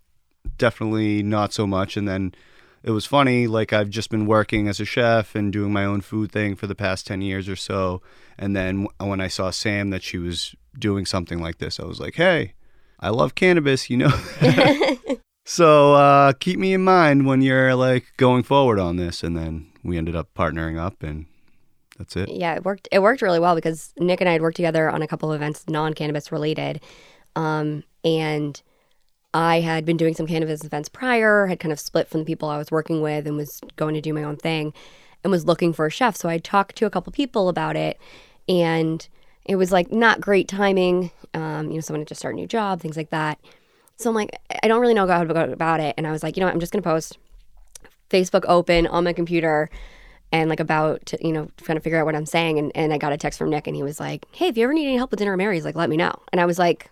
definitely 0.59 1.23
not 1.23 1.53
so 1.53 1.65
much 1.67 1.97
and 1.97 2.09
then 2.09 2.35
it 2.83 2.91
was 2.91 3.07
funny 3.07 3.47
like 3.47 3.73
i've 3.73 3.89
just 3.89 4.11
been 4.11 4.27
working 4.27 4.67
as 4.67 4.81
a 4.81 4.85
chef 4.85 5.37
and 5.37 5.53
doing 5.53 5.73
my 5.73 5.85
own 5.85 6.01
food 6.01 6.33
thing 6.33 6.57
for 6.57 6.67
the 6.67 6.75
past 6.75 7.07
10 7.07 7.23
years 7.23 7.49
or 7.49 7.55
so 7.55 8.03
and 8.37 8.57
then 8.57 8.89
when 8.99 9.21
i 9.21 9.29
saw 9.29 9.51
sam 9.51 9.91
that 9.91 10.03
she 10.03 10.19
was 10.19 10.57
doing 10.77 11.07
something 11.07 11.41
like 11.41 11.59
this 11.59 11.79
i 11.79 11.85
was 11.85 12.01
like 12.01 12.17
hey 12.17 12.53
i 12.99 13.09
love 13.11 13.37
cannabis 13.37 13.89
you 13.89 13.97
know 13.97 14.13
so 15.45 15.95
uh, 15.95 16.33
keep 16.33 16.59
me 16.59 16.73
in 16.73 16.83
mind 16.83 17.27
when 17.27 17.43
you're 17.43 17.75
like 17.75 18.07
going 18.17 18.43
forward 18.43 18.79
on 18.79 18.97
this 18.97 19.23
and 19.23 19.37
then 19.37 19.71
we 19.83 19.99
ended 19.99 20.17
up 20.17 20.29
partnering 20.35 20.79
up 20.79 21.03
and 21.03 21.27
that's 21.99 22.17
it 22.17 22.29
Yeah, 22.29 22.55
it 22.55 22.65
worked. 22.65 22.89
It 22.91 23.01
worked 23.01 23.23
really 23.23 23.39
well 23.39 23.55
because 23.55 23.93
Nick 23.99 24.21
and 24.21 24.29
I 24.29 24.33
had 24.33 24.43
worked 24.43 24.57
together 24.57 24.91
on 24.91 25.03
a 25.03 25.07
couple 25.07 25.31
of 25.31 25.37
events, 25.37 25.65
non-cannabis 25.69 26.33
related, 26.33 26.81
um, 27.37 27.85
and 28.05 28.61
I 29.33 29.61
had 29.61 29.85
been 29.85 29.97
doing 29.97 30.15
some 30.15 30.27
cannabis 30.27 30.65
events 30.65 30.89
prior. 30.89 31.47
Had 31.47 31.61
kind 31.61 31.73
of 31.73 31.81
split 31.81 32.09
from 32.09 32.21
the 32.21 32.27
people 32.27 32.49
I 32.49 32.59
was 32.59 32.71
working 32.71 33.01
with 33.01 33.27
and 33.27 33.37
was 33.37 33.61
going 33.77 33.95
to 33.95 34.01
do 34.01 34.13
my 34.13 34.23
own 34.23 34.37
thing, 34.37 34.73
and 35.23 35.31
was 35.31 35.47
looking 35.47 35.73
for 35.73 35.87
a 35.87 35.91
chef. 35.91 36.17
So 36.17 36.29
I 36.29 36.39
talked 36.39 36.77
to 36.77 36.87
a 36.87 36.91
couple 36.91 37.13
people 37.13 37.49
about 37.49 37.77
it, 37.77 37.99
and 38.49 39.07
it 39.45 39.57
was 39.57 39.73
like 39.73 39.93
not 39.93 40.21
great 40.21 40.49
timing. 40.49 41.11
Um, 41.33 41.69
you 41.69 41.75
know, 41.75 41.81
someone 41.81 42.01
had 42.01 42.09
just 42.09 42.21
started 42.21 42.39
a 42.39 42.41
new 42.41 42.47
job, 42.47 42.81
things 42.81 42.97
like 42.97 43.11
that. 43.11 43.39
So 43.97 44.11
I'm 44.11 44.17
like, 44.17 44.31
I 44.63 44.69
don't 44.69 44.81
really 44.81 44.95
know 44.95 45.07
how 45.07 45.25
to 45.25 45.33
go 45.33 45.53
about 45.53 45.81
it, 45.81 45.95
and 45.97 46.07
I 46.07 46.11
was 46.13 46.23
like, 46.23 46.37
you 46.37 46.41
know, 46.41 46.47
what, 46.47 46.55
I'm 46.55 46.61
just 46.61 46.73
gonna 46.73 46.83
post 46.83 47.19
Facebook 48.11 48.45
open 48.47 48.87
on 48.87 49.05
my 49.05 49.13
computer 49.13 49.71
and 50.33 50.51
like 50.51 50.61
about 50.61 51.07
to, 51.07 51.27
you 51.27 51.33
know, 51.33 51.49
trying 51.59 51.77
to 51.77 51.81
figure 51.81 51.99
out 51.99 52.07
what 52.07 52.17
I'm 52.17 52.27
saying. 52.27 52.59
And, 52.59 52.73
and 52.75 52.93
I 52.93 52.99
got 52.99 53.13
a 53.13 53.17
text 53.17 53.39
from 53.39 53.51
Nick 53.51 53.67
and 53.67 53.77
he 53.77 53.83
was 53.83 54.01
like, 54.01 54.27
Hey, 54.33 54.49
if 54.49 54.57
you 54.57 54.65
ever 54.65 54.75
need 54.75 54.87
any 54.87 54.97
help 54.97 55.11
with 55.11 55.19
dinner 55.19 55.33
at 55.33 55.39
Mary's, 55.39 55.65
like 55.65 55.77
let 55.77 55.89
me 55.89 55.97
know. 55.97 56.13
And 56.33 56.41
I 56.41 56.47
was 56.47 56.59
like, 56.59 56.91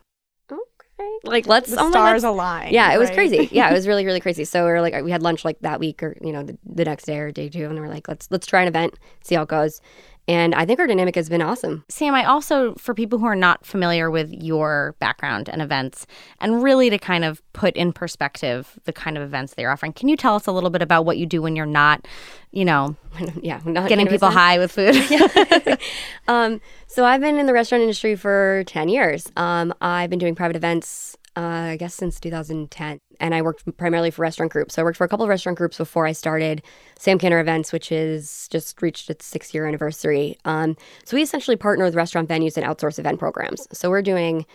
Okay. 0.51 1.19
Like 1.25 1.47
let's 1.47 1.71
the 1.71 1.81
oh 1.81 1.91
stars 1.91 2.23
align. 2.23 2.73
Yeah, 2.73 2.95
it 2.95 2.99
was 2.99 3.09
right? 3.09 3.17
crazy. 3.17 3.49
Yeah, 3.53 3.69
it 3.71 3.73
was 3.73 3.89
really, 3.89 4.07
really 4.07 4.21
crazy. 4.21 4.45
So 4.45 4.65
we 4.65 4.71
were 4.71 4.81
like 4.81 5.03
we 5.03 5.11
had 5.11 5.23
lunch 5.23 5.45
like 5.45 5.59
that 5.61 5.81
week 5.81 6.03
or, 6.03 6.17
you 6.21 6.33
know, 6.33 6.45
the, 6.45 6.57
the 6.65 6.85
next 6.85 7.05
day 7.05 7.19
or 7.19 7.33
day 7.33 7.49
two 7.49 7.65
and 7.65 7.75
we 7.75 7.81
are 7.81 7.89
like, 7.89 8.07
let's 8.07 8.29
let's 8.31 8.47
try 8.47 8.63
an 8.63 8.69
event, 8.69 8.95
see 9.23 9.35
how 9.35 9.43
it 9.43 9.49
goes. 9.49 9.81
And 10.29 10.55
I 10.55 10.65
think 10.65 10.79
our 10.79 10.87
dynamic 10.87 11.17
has 11.17 11.29
been 11.29 11.43
awesome. 11.43 11.85
Sam, 11.89 12.15
I 12.15 12.25
also, 12.25 12.75
for 12.77 12.95
people 12.95 13.19
who 13.19 13.27
are 13.27 13.35
not 13.35 13.67
familiar 13.67 14.09
with 14.09 14.33
your 14.33 14.95
background 15.01 15.49
and 15.49 15.61
events, 15.61 16.07
and 16.41 16.63
really 16.63 16.91
to 16.91 16.99
kind 16.99 17.25
of 17.25 17.43
put 17.53 17.75
in 17.75 17.93
perspective 17.93 18.79
the 18.85 18.93
kind 18.93 19.17
of 19.17 19.25
events 19.25 19.55
that 19.55 19.63
you're 19.63 19.73
offering, 19.73 19.93
can 19.93 20.09
you 20.09 20.17
tell 20.17 20.37
us 20.37 20.47
a 20.47 20.53
little 20.53 20.71
bit 20.71 20.81
about 20.81 21.05
what 21.05 21.19
you 21.19 21.27
do 21.27 21.43
when 21.43 21.57
you're 21.57 21.67
not, 21.67 22.07
you 22.53 22.65
know, 22.65 22.95
yeah, 23.43 23.61
not 23.65 23.89
getting 23.89 24.07
people 24.07 24.31
high 24.31 24.59
with 24.59 24.71
food? 24.71 24.95
um, 26.29 26.61
so 26.87 27.05
I've 27.05 27.21
been 27.21 27.39
in 27.39 27.47
the 27.47 27.53
restaurant 27.53 27.83
industry 27.83 28.15
for 28.15 28.63
10 28.69 28.89
years. 28.89 29.27
Um, 29.37 29.75
I've 29.81 30.11
been 30.11 30.21
doing 30.21 30.37
private 30.37 30.55
events, 30.55 31.17
uh, 31.37 31.41
I 31.41 31.77
guess, 31.77 31.95
since 31.95 32.21
2010. 32.21 32.99
And 33.21 33.35
I 33.35 33.43
worked 33.43 33.77
primarily 33.77 34.11
for 34.11 34.23
restaurant 34.23 34.53
groups. 34.53 34.75
So 34.75 34.83
I 34.83 34.85
worked 34.85 34.99
for 34.99 35.05
a 35.05 35.09
couple 35.09 35.25
of 35.25 35.31
restaurant 35.31 35.59
groups 35.59 35.79
before 35.79 36.07
I 36.07 36.13
started 36.13 36.63
Sam 36.99 37.19
Kanter 37.19 37.41
Events, 37.41 37.73
which 37.73 37.91
is 37.91 38.49
just 38.51 38.81
reached 38.83 39.09
its 39.11 39.25
six 39.25 39.55
year 39.55 39.67
anniversary. 39.67 40.39
Um, 40.45 40.77
so 41.05 41.17
we 41.17 41.23
essentially 41.23 41.57
partner 41.57 41.85
with 41.85 41.95
restaurant 41.95 42.29
venues 42.29 42.57
and 42.57 42.67
outsource 42.67 42.99
event 42.99 43.19
programs. 43.19 43.67
So 43.73 43.91
we're 43.91 44.03
doing 44.03 44.47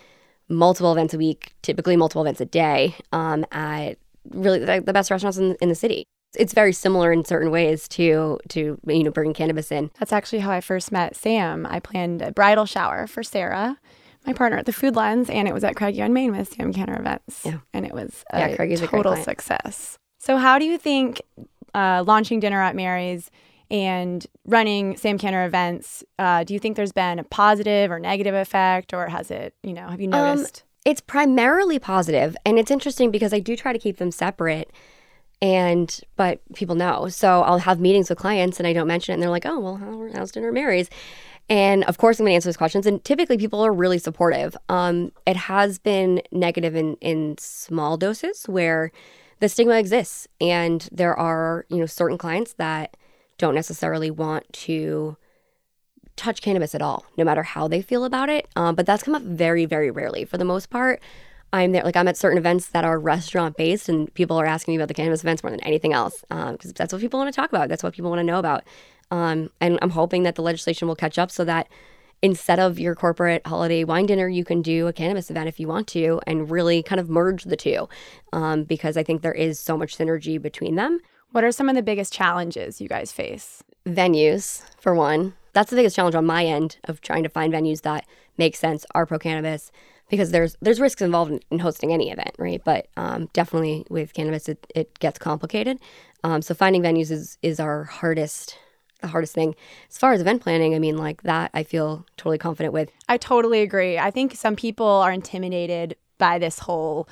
multiple 0.50 0.92
events 0.92 1.14
a 1.14 1.18
week, 1.18 1.54
typically 1.62 1.96
multiple 1.96 2.22
events 2.22 2.42
a 2.42 2.46
day 2.46 2.96
um, 3.12 3.46
at 3.52 3.98
really 4.32 4.60
the, 4.60 4.82
the 4.86 4.94
best 4.94 5.12
restaurants 5.12 5.38
in, 5.38 5.56
in 5.62 5.70
the 5.70 5.76
city. 5.76 6.06
It's 6.36 6.54
very 6.54 6.74
similar 6.74 7.12
in 7.12 7.24
certain 7.24 7.52
ways 7.52 7.88
to 7.90 8.38
to 8.50 8.78
you 8.86 9.04
know 9.04 9.12
bringing 9.12 9.34
cannabis 9.34 9.72
in. 9.72 9.90
That's 9.98 10.12
actually 10.12 10.40
how 10.40 10.52
I 10.52 10.62
first 10.62 10.92
met 10.92 11.16
Sam. 11.16 11.66
I 11.66 11.80
planned 11.80 12.22
a 12.22 12.32
bridal 12.32 12.66
shower 12.66 13.08
for 13.08 13.24
Sarah, 13.24 13.80
my 14.28 14.34
partner 14.34 14.58
at 14.60 14.66
the 14.68 14.74
Food 14.74 14.96
Lens, 14.96 15.30
and 15.30 15.48
it 15.48 15.54
was 15.54 15.64
at 15.64 15.76
Craigie 15.76 16.02
on 16.04 16.14
Main 16.14 16.32
with 16.36 16.54
Sam 16.54 16.72
Kanter 16.74 17.00
Events. 17.00 17.42
Yeah. 17.46 17.60
And 17.74 17.86
it 17.86 17.94
was 17.94 18.24
Yeah, 18.34 18.48
a 18.48 18.56
Craigie's 18.58 18.82
a 18.82 18.88
great 18.88 19.00
total 19.00 19.14
client. 19.14 19.26
success. 19.26 19.98
So, 20.20 20.38
how 20.38 20.60
do 20.60 20.66
you 20.66 20.78
think 20.78 21.22
uh, 21.74 22.04
launching 22.06 22.40
Dinner 22.40 22.62
at 22.62 22.76
Mary's 22.76 23.32
and 23.72 24.26
running 24.46 24.96
Sam 24.98 25.18
Canner 25.18 25.46
Events, 25.46 26.04
uh, 26.20 26.44
do 26.44 26.54
you 26.54 26.60
think 26.60 26.76
there's 26.78 26.92
been 26.94 27.20
a 27.20 27.24
positive 27.24 27.92
or 27.92 28.00
negative 28.00 28.34
effect, 28.36 28.94
or 28.94 29.08
has 29.08 29.30
it, 29.32 29.54
you 29.64 29.74
know, 29.74 29.88
have 29.88 30.00
you 30.00 30.08
Um, 30.12 30.38
noticed? 30.38 30.64
It's 30.86 31.02
primarily 31.02 31.80
positive, 31.80 32.38
and 32.46 32.58
it's 32.58 32.72
interesting 32.72 33.12
because 33.12 33.34
I 33.34 33.40
do 33.40 33.56
try 33.58 33.74
to 33.74 33.80
keep 33.80 33.98
them 33.98 34.12
separate. 34.12 34.72
And 35.42 36.00
but 36.16 36.42
people 36.56 36.76
know, 36.76 37.10
so 37.10 37.44
I'll 37.44 37.60
have 37.60 37.80
meetings 37.80 38.10
with 38.10 38.18
clients, 38.18 38.60
and 38.60 38.66
I 38.66 38.74
don't 38.74 38.88
mention 38.88 39.14
it, 39.14 39.16
and 39.16 39.24
they're 39.24 39.30
like, 39.30 39.46
"Oh, 39.46 39.60
well, 39.60 39.76
how, 39.76 40.10
how's 40.16 40.32
dinner 40.32 40.52
Mary's?" 40.52 40.90
And 41.50 41.84
of 41.86 41.98
course, 41.98 42.20
I'm 42.20 42.26
going 42.26 42.32
to 42.32 42.36
answer 42.36 42.50
those 42.50 42.58
questions. 42.58 42.86
And 42.86 43.04
typically, 43.04 43.38
people 43.38 43.62
are 43.62 43.72
really 43.72 44.00
supportive. 44.00 44.58
Um, 44.68 45.12
it 45.26 45.36
has 45.36 45.78
been 45.78 46.22
negative 46.32 46.76
in 46.76 46.96
in 47.02 47.38
small 47.38 47.98
doses 47.98 48.46
where 48.46 48.92
the 49.40 49.48
stigma 49.48 49.78
exists, 49.78 50.28
and 50.42 50.90
there 50.92 51.18
are 51.18 51.66
you 51.70 51.78
know 51.78 51.86
certain 51.86 52.18
clients 52.18 52.54
that 52.54 52.98
don't 53.38 53.56
necessarily 53.56 54.10
want 54.10 54.52
to 54.52 55.18
touch 56.16 56.42
cannabis 56.42 56.76
at 56.76 56.82
all, 56.82 57.06
no 57.16 57.24
matter 57.24 57.44
how 57.44 57.68
they 57.68 57.82
feel 57.82 58.04
about 58.04 58.28
it. 58.28 58.48
Um, 58.56 58.76
but 58.76 58.86
that's 58.86 59.04
come 59.04 59.16
up 59.16 59.22
very, 59.22 59.66
very 59.66 59.92
rarely. 59.92 60.26
For 60.26 60.38
the 60.38 60.46
most 60.46 60.70
part, 60.70 61.00
I'm 61.54 61.72
there, 61.72 61.84
like 61.84 61.96
I'm 61.96 62.08
at 62.08 62.18
certain 62.18 62.38
events 62.38 62.68
that 62.70 62.84
are 62.84 63.00
restaurant 63.00 63.58
based, 63.58 63.90
and 63.90 64.14
people 64.14 64.38
are 64.38 64.46
asking 64.46 64.74
me 64.74 64.78
about 64.78 64.90
the 64.90 64.94
cannabis 64.94 65.22
events 65.22 65.44
more 65.44 65.52
than 65.52 65.62
anything 65.62 65.94
else, 65.94 66.24
because 66.30 66.74
that's 66.74 66.92
what 66.92 67.02
people 67.02 67.20
want 67.20 67.34
to 67.34 67.36
talk 67.36 67.50
about. 67.50 67.70
That's 67.70 67.84
what 67.84 67.94
people 67.94 68.10
want 68.10 68.20
to 68.20 68.24
know 68.24 68.40
about. 68.40 68.64
Um, 69.12 69.50
and 69.62 69.80
I'm 69.82 69.92
hoping 69.92 70.24
that 70.24 70.36
the 70.36 70.42
legislation 70.42 70.88
will 70.88 70.96
catch 70.96 71.18
up 71.18 71.32
so 71.32 71.46
that 71.46 71.68
instead 72.22 72.60
of 72.60 72.80
your 72.80 72.96
corporate 72.96 73.46
holiday 73.48 73.84
wine 73.84 74.06
dinner, 74.06 74.28
you 74.28 74.44
can 74.44 74.62
do 74.62 74.88
a 74.88 74.94
cannabis 74.94 75.30
event 75.30 75.48
if 75.48 75.60
you 75.60 75.68
want 75.68 75.88
to, 75.90 76.20
and 76.28 76.52
really 76.52 76.84
kind 76.84 77.00
of 77.00 77.10
merge 77.10 77.46
the 77.46 77.56
two, 77.56 77.88
um, 78.34 78.64
because 78.64 78.98
I 78.98 79.04
think 79.04 79.22
there 79.22 79.34
is 79.34 79.60
so 79.60 79.78
much 79.78 79.98
synergy 79.98 80.42
between 80.42 80.76
them. 80.76 81.00
What 81.32 81.44
are 81.44 81.52
some 81.52 81.70
of 81.70 81.76
the 81.76 81.84
biggest 81.84 82.12
challenges 82.12 82.82
you 82.82 82.90
guys 82.90 83.12
face? 83.12 83.64
venues 83.88 84.64
for 84.78 84.94
one 84.94 85.34
that's 85.54 85.72
the 85.72 85.76
biggest 85.76 85.96
challenge 85.96 86.14
on 86.14 86.26
my 86.26 86.46
end 86.46 86.78
of 86.84 87.02
trying 87.02 87.24
to 87.24 87.30
find 87.30 87.54
venues 87.54 87.82
that 87.82 88.06
make 88.38 88.56
sense 88.56 88.86
are 88.94 89.06
pro 89.06 89.18
cannabis 89.18 89.72
because 90.10 90.32
there's 90.32 90.56
there's 90.62 90.80
risks 90.80 91.02
involved 91.02 91.32
in, 91.32 91.40
in 91.52 91.60
hosting 91.60 91.94
any 91.94 92.12
event 92.12 92.36
right 92.38 92.62
but 92.66 92.88
um, 92.98 93.30
definitely 93.34 93.86
with 93.90 94.14
cannabis 94.14 94.50
it, 94.50 94.66
it 94.76 94.98
gets 95.00 95.20
complicated 95.20 95.80
um, 96.24 96.42
so 96.42 96.54
finding 96.54 96.82
venues 96.82 97.12
is 97.12 97.38
is 97.42 97.60
our 97.60 97.84
hardest 97.86 98.58
the 99.02 99.08
hardest 99.08 99.34
thing 99.34 99.56
as 99.90 99.98
far 99.98 100.14
as 100.14 100.22
event 100.22 100.42
planning 100.42 100.74
i 100.74 100.80
mean 100.80 100.98
like 100.98 101.22
that 101.24 101.52
i 101.54 101.64
feel 101.64 102.06
totally 102.18 102.38
confident 102.38 102.74
with 102.74 102.90
I 103.10 103.18
totally 103.18 103.62
agree. 103.62 103.98
I 103.98 104.12
think 104.12 104.36
some 104.36 104.56
people 104.56 104.86
are 104.86 105.12
intimidated 105.12 105.96
by 106.18 106.40
this 106.40 106.60
whole, 106.60 107.08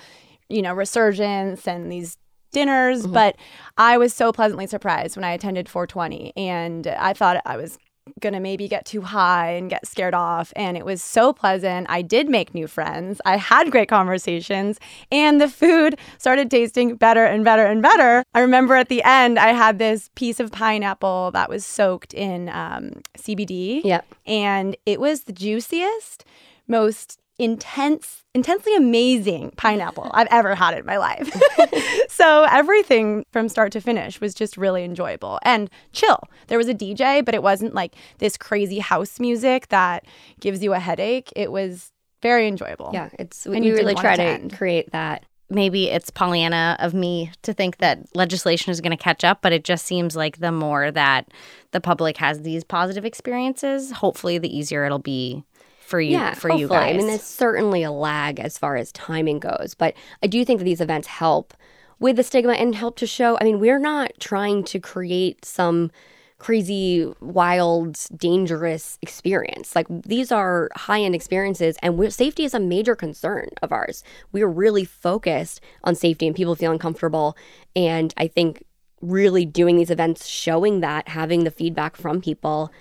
you 0.49 0.61
know, 0.61 0.73
resurgence 0.73 1.67
and 1.67 1.91
these 1.91 2.17
dinners, 2.51 3.03
mm-hmm. 3.03 3.13
but 3.13 3.35
I 3.77 3.97
was 3.97 4.13
so 4.13 4.31
pleasantly 4.31 4.67
surprised 4.67 5.15
when 5.15 5.23
I 5.23 5.31
attended 5.31 5.69
420 5.69 6.33
and 6.35 6.87
I 6.87 7.13
thought 7.13 7.41
I 7.45 7.57
was 7.57 7.77
gonna 8.19 8.39
maybe 8.39 8.67
get 8.67 8.85
too 8.85 9.01
high 9.01 9.51
and 9.51 9.69
get 9.69 9.87
scared 9.87 10.13
off. 10.13 10.53
And 10.55 10.77
it 10.77 10.85
was 10.85 11.01
so 11.01 11.33
pleasant. 11.33 11.87
I 11.89 12.01
did 12.01 12.29
make 12.29 12.53
new 12.53 12.67
friends. 12.67 13.19
I 13.25 13.37
had 13.37 13.71
great 13.71 13.89
conversations, 13.89 14.79
and 15.11 15.41
the 15.41 15.49
food 15.49 15.97
started 16.17 16.49
tasting 16.49 16.95
better 16.95 17.25
and 17.25 17.43
better 17.43 17.65
and 17.65 17.81
better. 17.81 18.23
I 18.33 18.39
remember 18.39 18.75
at 18.75 18.89
the 18.89 19.03
end, 19.03 19.39
I 19.39 19.49
had 19.49 19.79
this 19.79 20.09
piece 20.15 20.39
of 20.39 20.51
pineapple 20.51 21.31
that 21.31 21.49
was 21.49 21.65
soaked 21.65 22.13
in 22.13 22.49
um, 22.49 23.01
CBD. 23.17 23.81
Yeah. 23.83 24.01
And 24.25 24.75
it 24.85 24.99
was 24.99 25.23
the 25.23 25.33
juiciest, 25.33 26.25
most 26.67 27.19
intense, 27.37 28.23
intensely 28.33 28.75
amazing 28.75 29.51
pineapple 29.57 30.09
I've 30.13 30.27
ever 30.31 30.55
had 30.55 30.77
in 30.77 30.85
my 30.85 30.97
life. 30.97 31.29
so 32.09 32.45
everything 32.49 33.25
from 33.31 33.49
start 33.49 33.71
to 33.73 33.81
finish 33.81 34.21
was 34.21 34.33
just 34.33 34.57
really 34.57 34.83
enjoyable 34.83 35.39
and 35.43 35.69
chill. 35.91 36.19
There 36.47 36.57
was 36.57 36.69
a 36.69 36.73
DJ, 36.73 37.23
but 37.23 37.35
it 37.35 37.43
wasn't 37.43 37.73
like 37.73 37.95
this 38.19 38.37
crazy 38.37 38.79
house 38.79 39.19
music 39.19 39.67
that 39.69 40.05
gives 40.39 40.63
you 40.63 40.73
a 40.73 40.79
headache. 40.79 41.31
It 41.35 41.51
was 41.51 41.91
very 42.21 42.47
enjoyable. 42.47 42.91
Yeah, 42.93 43.09
it's 43.19 43.45
and 43.45 43.63
we 43.63 43.71
really 43.71 43.95
try 43.95 44.15
to, 44.15 44.47
to 44.47 44.55
create 44.55 44.91
that. 44.91 45.23
Maybe 45.47 45.91
it's 45.91 46.09
Pollyanna 46.09 46.75
of 46.79 46.95
me 46.95 47.31
to 47.43 47.53
think 47.53 47.77
that 47.77 47.99
legislation 48.15 48.71
is 48.71 48.81
going 48.81 48.97
to 48.97 49.03
catch 49.03 49.23
up, 49.23 49.43
but 49.43 49.53
it 49.53 49.63
just 49.63 49.85
seems 49.85 50.15
like 50.15 50.39
the 50.39 50.51
more 50.51 50.89
that 50.89 51.27
the 51.69 51.79
public 51.79 52.17
has 52.17 52.41
these 52.41 52.63
positive 52.63 53.05
experiences, 53.05 53.91
hopefully 53.91 54.39
the 54.39 54.57
easier 54.57 54.85
it'll 54.85 54.97
be 54.97 55.43
for 55.85 56.01
you 56.01 56.13
yeah, 56.13 56.33
for 56.33 56.49
hopefully. 56.49 56.61
you 56.61 56.67
guys. 56.67 56.93
I 56.93 56.97
mean, 56.97 57.07
there's 57.07 57.21
certainly 57.21 57.83
a 57.83 57.91
lag 57.91 58.39
as 58.39 58.57
far 58.57 58.75
as 58.75 58.91
timing 58.91 59.39
goes, 59.39 59.75
but 59.77 59.93
I 60.23 60.27
do 60.27 60.43
think 60.43 60.59
that 60.59 60.65
these 60.65 60.81
events 60.81 61.07
help 61.07 61.53
with 61.99 62.15
the 62.15 62.23
stigma 62.23 62.53
and 62.53 62.75
help 62.75 62.97
to 62.97 63.07
show. 63.07 63.37
I 63.39 63.43
mean, 63.43 63.59
we're 63.59 63.79
not 63.79 64.11
trying 64.19 64.63
to 64.65 64.79
create 64.79 65.45
some 65.45 65.91
crazy, 66.37 67.11
wild, 67.21 67.97
dangerous 68.17 68.97
experience. 69.01 69.75
Like 69.75 69.87
these 69.89 70.31
are 70.31 70.69
high 70.75 71.01
end 71.01 71.15
experiences, 71.15 71.77
and 71.81 72.11
safety 72.11 72.43
is 72.43 72.53
a 72.53 72.59
major 72.59 72.95
concern 72.95 73.49
of 73.61 73.71
ours. 73.71 74.03
We 74.31 74.41
are 74.41 74.49
really 74.49 74.85
focused 74.85 75.61
on 75.83 75.95
safety 75.95 76.27
and 76.27 76.35
people 76.35 76.55
feeling 76.55 76.79
comfortable. 76.79 77.37
And 77.75 78.13
I 78.17 78.27
think 78.27 78.63
really 79.01 79.45
doing 79.45 79.77
these 79.77 79.91
events, 79.91 80.25
showing 80.25 80.79
that, 80.81 81.09
having 81.09 81.43
the 81.43 81.51
feedback 81.51 81.95
from 81.95 82.21
people 82.21 82.71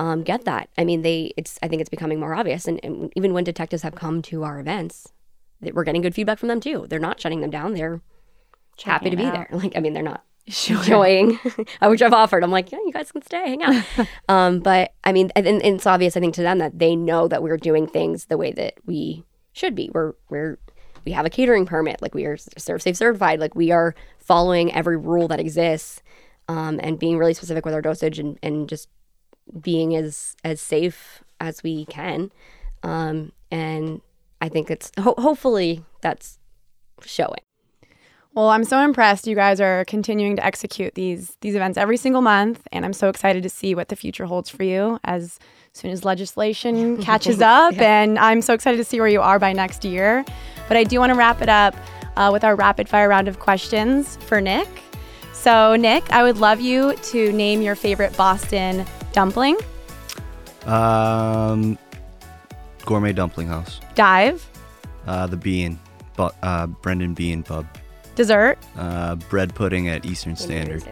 um, 0.00 0.22
get 0.22 0.46
that. 0.46 0.70
I 0.78 0.84
mean, 0.84 1.02
they 1.02 1.34
it's 1.36 1.58
I 1.62 1.68
think 1.68 1.80
it's 1.80 1.90
becoming 1.90 2.18
more 2.18 2.34
obvious, 2.34 2.66
and, 2.66 2.80
and 2.82 3.12
even 3.16 3.34
when 3.34 3.44
detectives 3.44 3.82
have 3.82 3.94
come 3.94 4.22
to 4.22 4.44
our 4.44 4.58
events, 4.58 5.12
we're 5.60 5.84
getting 5.84 6.00
good 6.00 6.14
feedback 6.14 6.38
from 6.38 6.48
them 6.48 6.58
too. 6.58 6.86
They're 6.88 6.98
not 6.98 7.20
shutting 7.20 7.42
them 7.42 7.50
down. 7.50 7.74
They're 7.74 8.00
Checking 8.78 8.92
happy 8.92 9.10
to 9.10 9.16
be 9.16 9.24
out. 9.24 9.34
there. 9.34 9.48
Like 9.52 9.76
I 9.76 9.80
mean, 9.80 9.92
they're 9.92 10.02
not 10.02 10.24
sure. 10.48 10.78
enjoying, 10.78 11.38
which 11.82 12.00
I've 12.00 12.14
offered. 12.14 12.42
I'm 12.42 12.50
like, 12.50 12.72
yeah, 12.72 12.78
you 12.78 12.92
guys 12.92 13.12
can 13.12 13.20
stay, 13.20 13.50
hang 13.50 13.62
out. 13.62 13.84
um, 14.30 14.60
but 14.60 14.94
I 15.04 15.12
mean, 15.12 15.30
and, 15.36 15.46
and 15.46 15.62
it's 15.62 15.86
obvious 15.86 16.16
I 16.16 16.20
think 16.20 16.34
to 16.36 16.42
them 16.42 16.58
that 16.58 16.78
they 16.78 16.96
know 16.96 17.28
that 17.28 17.42
we're 17.42 17.58
doing 17.58 17.86
things 17.86 18.24
the 18.24 18.38
way 18.38 18.52
that 18.52 18.78
we 18.86 19.24
should 19.52 19.74
be. 19.74 19.90
We're 19.92 20.14
we're 20.30 20.58
we 21.04 21.12
have 21.12 21.26
a 21.26 21.30
catering 21.30 21.66
permit, 21.66 22.00
like 22.00 22.14
we 22.14 22.24
are 22.24 22.38
serve 22.38 22.80
safe 22.80 22.96
certified, 22.96 23.38
like 23.38 23.54
we 23.54 23.70
are 23.70 23.94
following 24.18 24.72
every 24.72 24.96
rule 24.96 25.28
that 25.28 25.40
exists, 25.40 26.00
um, 26.48 26.80
and 26.82 26.98
being 26.98 27.18
really 27.18 27.34
specific 27.34 27.66
with 27.66 27.74
our 27.74 27.82
dosage 27.82 28.18
and 28.18 28.38
and 28.42 28.66
just 28.66 28.88
being 29.60 29.94
as 29.96 30.36
as 30.44 30.60
safe 30.60 31.22
as 31.40 31.62
we 31.62 31.86
can. 31.86 32.30
Um, 32.82 33.32
and 33.50 34.00
I 34.40 34.48
think 34.48 34.70
it's 34.70 34.90
ho- 34.98 35.14
hopefully 35.18 35.84
that's 36.00 36.38
showing. 37.04 37.40
Well, 38.32 38.48
I'm 38.50 38.62
so 38.62 38.80
impressed. 38.80 39.26
You 39.26 39.34
guys 39.34 39.60
are 39.60 39.84
continuing 39.86 40.36
to 40.36 40.44
execute 40.44 40.94
these 40.94 41.36
these 41.40 41.56
events 41.56 41.76
every 41.76 41.96
single 41.96 42.22
month, 42.22 42.66
and 42.70 42.84
I'm 42.84 42.92
so 42.92 43.08
excited 43.08 43.42
to 43.42 43.48
see 43.48 43.74
what 43.74 43.88
the 43.88 43.96
future 43.96 44.26
holds 44.26 44.48
for 44.48 44.62
you 44.62 45.00
as 45.02 45.38
soon 45.72 45.90
as 45.90 46.04
legislation 46.04 47.02
catches 47.02 47.40
up. 47.40 47.74
yeah. 47.74 48.02
And 48.02 48.18
I'm 48.18 48.40
so 48.40 48.54
excited 48.54 48.76
to 48.76 48.84
see 48.84 49.00
where 49.00 49.08
you 49.08 49.20
are 49.20 49.38
by 49.38 49.52
next 49.52 49.84
year. 49.84 50.24
But 50.68 50.76
I 50.76 50.84
do 50.84 51.00
want 51.00 51.10
to 51.10 51.18
wrap 51.18 51.42
it 51.42 51.48
up 51.48 51.74
uh, 52.16 52.30
with 52.32 52.44
our 52.44 52.54
rapid 52.54 52.88
fire 52.88 53.08
round 53.08 53.26
of 53.26 53.40
questions 53.40 54.16
for 54.26 54.40
Nick. 54.40 54.68
So, 55.32 55.74
Nick, 55.74 56.12
I 56.12 56.22
would 56.22 56.36
love 56.38 56.60
you 56.60 56.94
to 56.94 57.32
name 57.32 57.62
your 57.62 57.74
favorite 57.74 58.16
Boston 58.16 58.86
Dumpling. 59.12 59.56
Um, 60.66 61.78
Gourmet 62.84 63.12
Dumpling 63.12 63.48
House. 63.48 63.80
Dive. 63.94 64.46
Uh, 65.06 65.26
the 65.26 65.36
Bean, 65.36 65.78
but 66.16 66.34
uh, 66.42 66.66
Brendan 66.66 67.14
Behan 67.14 67.42
Pub. 67.42 67.66
Dessert. 68.14 68.58
Uh, 68.76 69.14
bread 69.14 69.54
pudding 69.54 69.88
at 69.88 70.04
Eastern 70.04 70.36
Standard. 70.36 70.84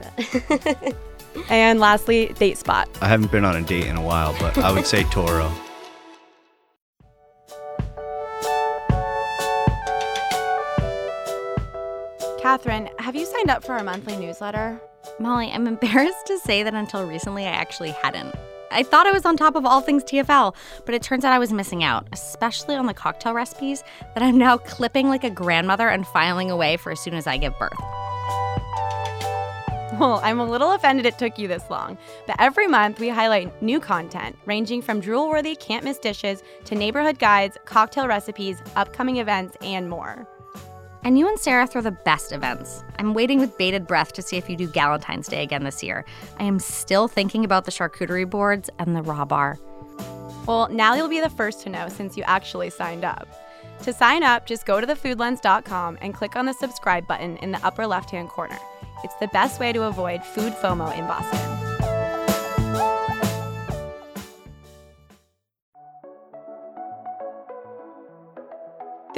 and 1.50 1.78
lastly, 1.78 2.32
date 2.38 2.58
spot. 2.58 2.88
I 3.00 3.08
haven't 3.08 3.30
been 3.30 3.44
on 3.44 3.56
a 3.56 3.62
date 3.62 3.86
in 3.86 3.96
a 3.96 4.02
while, 4.02 4.34
but 4.40 4.56
I 4.58 4.72
would 4.72 4.86
say 4.86 5.04
Toro. 5.04 5.52
Catherine, 12.40 12.88
have 12.98 13.14
you 13.14 13.26
signed 13.26 13.50
up 13.50 13.62
for 13.62 13.72
our 13.72 13.84
monthly 13.84 14.16
newsletter? 14.16 14.80
Molly, 15.18 15.50
I'm 15.50 15.66
embarrassed 15.68 16.26
to 16.26 16.38
say 16.38 16.62
that 16.62 16.74
until 16.74 17.06
recently 17.06 17.44
I 17.44 17.50
actually 17.50 17.90
hadn't. 17.90 18.34
I 18.70 18.82
thought 18.82 19.06
I 19.06 19.12
was 19.12 19.24
on 19.24 19.36
top 19.36 19.56
of 19.56 19.64
all 19.64 19.80
things 19.80 20.04
TFL, 20.04 20.54
but 20.84 20.94
it 20.94 21.02
turns 21.02 21.24
out 21.24 21.32
I 21.32 21.38
was 21.38 21.52
missing 21.52 21.82
out, 21.82 22.06
especially 22.12 22.74
on 22.74 22.86
the 22.86 22.94
cocktail 22.94 23.32
recipes 23.32 23.82
that 24.14 24.22
I'm 24.22 24.36
now 24.36 24.58
clipping 24.58 25.08
like 25.08 25.24
a 25.24 25.30
grandmother 25.30 25.88
and 25.88 26.06
filing 26.06 26.50
away 26.50 26.76
for 26.76 26.92
as 26.92 27.00
soon 27.00 27.14
as 27.14 27.26
I 27.26 27.38
give 27.38 27.58
birth. 27.58 27.72
Well, 29.98 30.20
I'm 30.22 30.38
a 30.38 30.44
little 30.44 30.72
offended 30.72 31.06
it 31.06 31.18
took 31.18 31.38
you 31.38 31.48
this 31.48 31.70
long, 31.70 31.98
but 32.26 32.36
every 32.38 32.68
month 32.68 33.00
we 33.00 33.08
highlight 33.08 33.62
new 33.62 33.80
content 33.80 34.36
ranging 34.46 34.80
from 34.80 35.00
drool 35.00 35.28
worthy 35.28 35.56
can't 35.56 35.82
miss 35.82 35.98
dishes 35.98 36.42
to 36.66 36.74
neighborhood 36.74 37.18
guides, 37.18 37.56
cocktail 37.64 38.06
recipes, 38.06 38.62
upcoming 38.76 39.16
events, 39.16 39.56
and 39.62 39.88
more. 39.90 40.28
And 41.04 41.18
you 41.18 41.28
and 41.28 41.38
Sarah 41.38 41.66
throw 41.66 41.80
the 41.80 41.90
best 41.90 42.32
events. 42.32 42.82
I'm 42.98 43.14
waiting 43.14 43.40
with 43.40 43.56
bated 43.56 43.86
breath 43.86 44.12
to 44.14 44.22
see 44.22 44.36
if 44.36 44.48
you 44.50 44.56
do 44.56 44.68
Galentine's 44.68 45.28
Day 45.28 45.42
again 45.42 45.64
this 45.64 45.82
year. 45.82 46.04
I 46.38 46.44
am 46.44 46.58
still 46.58 47.08
thinking 47.08 47.44
about 47.44 47.64
the 47.64 47.70
charcuterie 47.70 48.28
boards 48.28 48.68
and 48.78 48.94
the 48.94 49.02
raw 49.02 49.24
bar. 49.24 49.58
Well, 50.46 50.68
now 50.70 50.94
you'll 50.94 51.08
be 51.08 51.20
the 51.20 51.30
first 51.30 51.62
to 51.62 51.68
know 51.68 51.88
since 51.88 52.16
you 52.16 52.24
actually 52.24 52.70
signed 52.70 53.04
up. 53.04 53.28
To 53.82 53.92
sign 53.92 54.22
up, 54.22 54.46
just 54.46 54.66
go 54.66 54.80
to 54.80 54.86
thefoodlens.com 54.86 55.98
and 56.00 56.14
click 56.14 56.36
on 56.36 56.46
the 56.46 56.54
subscribe 56.54 57.06
button 57.06 57.36
in 57.38 57.52
the 57.52 57.64
upper 57.64 57.86
left 57.86 58.10
hand 58.10 58.28
corner. 58.28 58.58
It's 59.04 59.14
the 59.16 59.28
best 59.28 59.60
way 59.60 59.72
to 59.72 59.84
avoid 59.84 60.24
food 60.24 60.52
FOMO 60.54 60.96
in 60.98 61.06
Boston. 61.06 61.57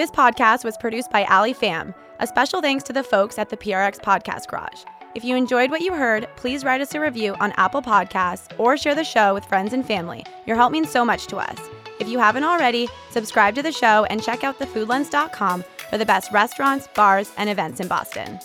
This 0.00 0.10
podcast 0.10 0.64
was 0.64 0.78
produced 0.78 1.10
by 1.10 1.24
Ali 1.24 1.52
Pham. 1.52 1.94
A 2.20 2.26
special 2.26 2.62
thanks 2.62 2.82
to 2.84 2.92
the 2.94 3.02
folks 3.02 3.38
at 3.38 3.50
the 3.50 3.56
PRX 3.58 4.00
Podcast 4.00 4.48
Garage. 4.48 4.86
If 5.14 5.24
you 5.24 5.36
enjoyed 5.36 5.70
what 5.70 5.82
you 5.82 5.92
heard, 5.92 6.26
please 6.36 6.64
write 6.64 6.80
us 6.80 6.94
a 6.94 7.00
review 7.00 7.34
on 7.34 7.52
Apple 7.58 7.82
Podcasts 7.82 8.48
or 8.58 8.78
share 8.78 8.94
the 8.94 9.04
show 9.04 9.34
with 9.34 9.44
friends 9.44 9.74
and 9.74 9.84
family. 9.84 10.24
Your 10.46 10.56
help 10.56 10.72
means 10.72 10.88
so 10.88 11.04
much 11.04 11.26
to 11.26 11.36
us. 11.36 11.58
If 12.00 12.08
you 12.08 12.18
haven't 12.18 12.44
already, 12.44 12.88
subscribe 13.10 13.54
to 13.56 13.62
the 13.62 13.72
show 13.72 14.04
and 14.04 14.22
check 14.22 14.42
out 14.42 14.58
thefoodlens.com 14.58 15.64
for 15.90 15.98
the 15.98 16.06
best 16.06 16.32
restaurants, 16.32 16.88
bars, 16.94 17.30
and 17.36 17.50
events 17.50 17.78
in 17.78 17.86
Boston. 17.86 18.40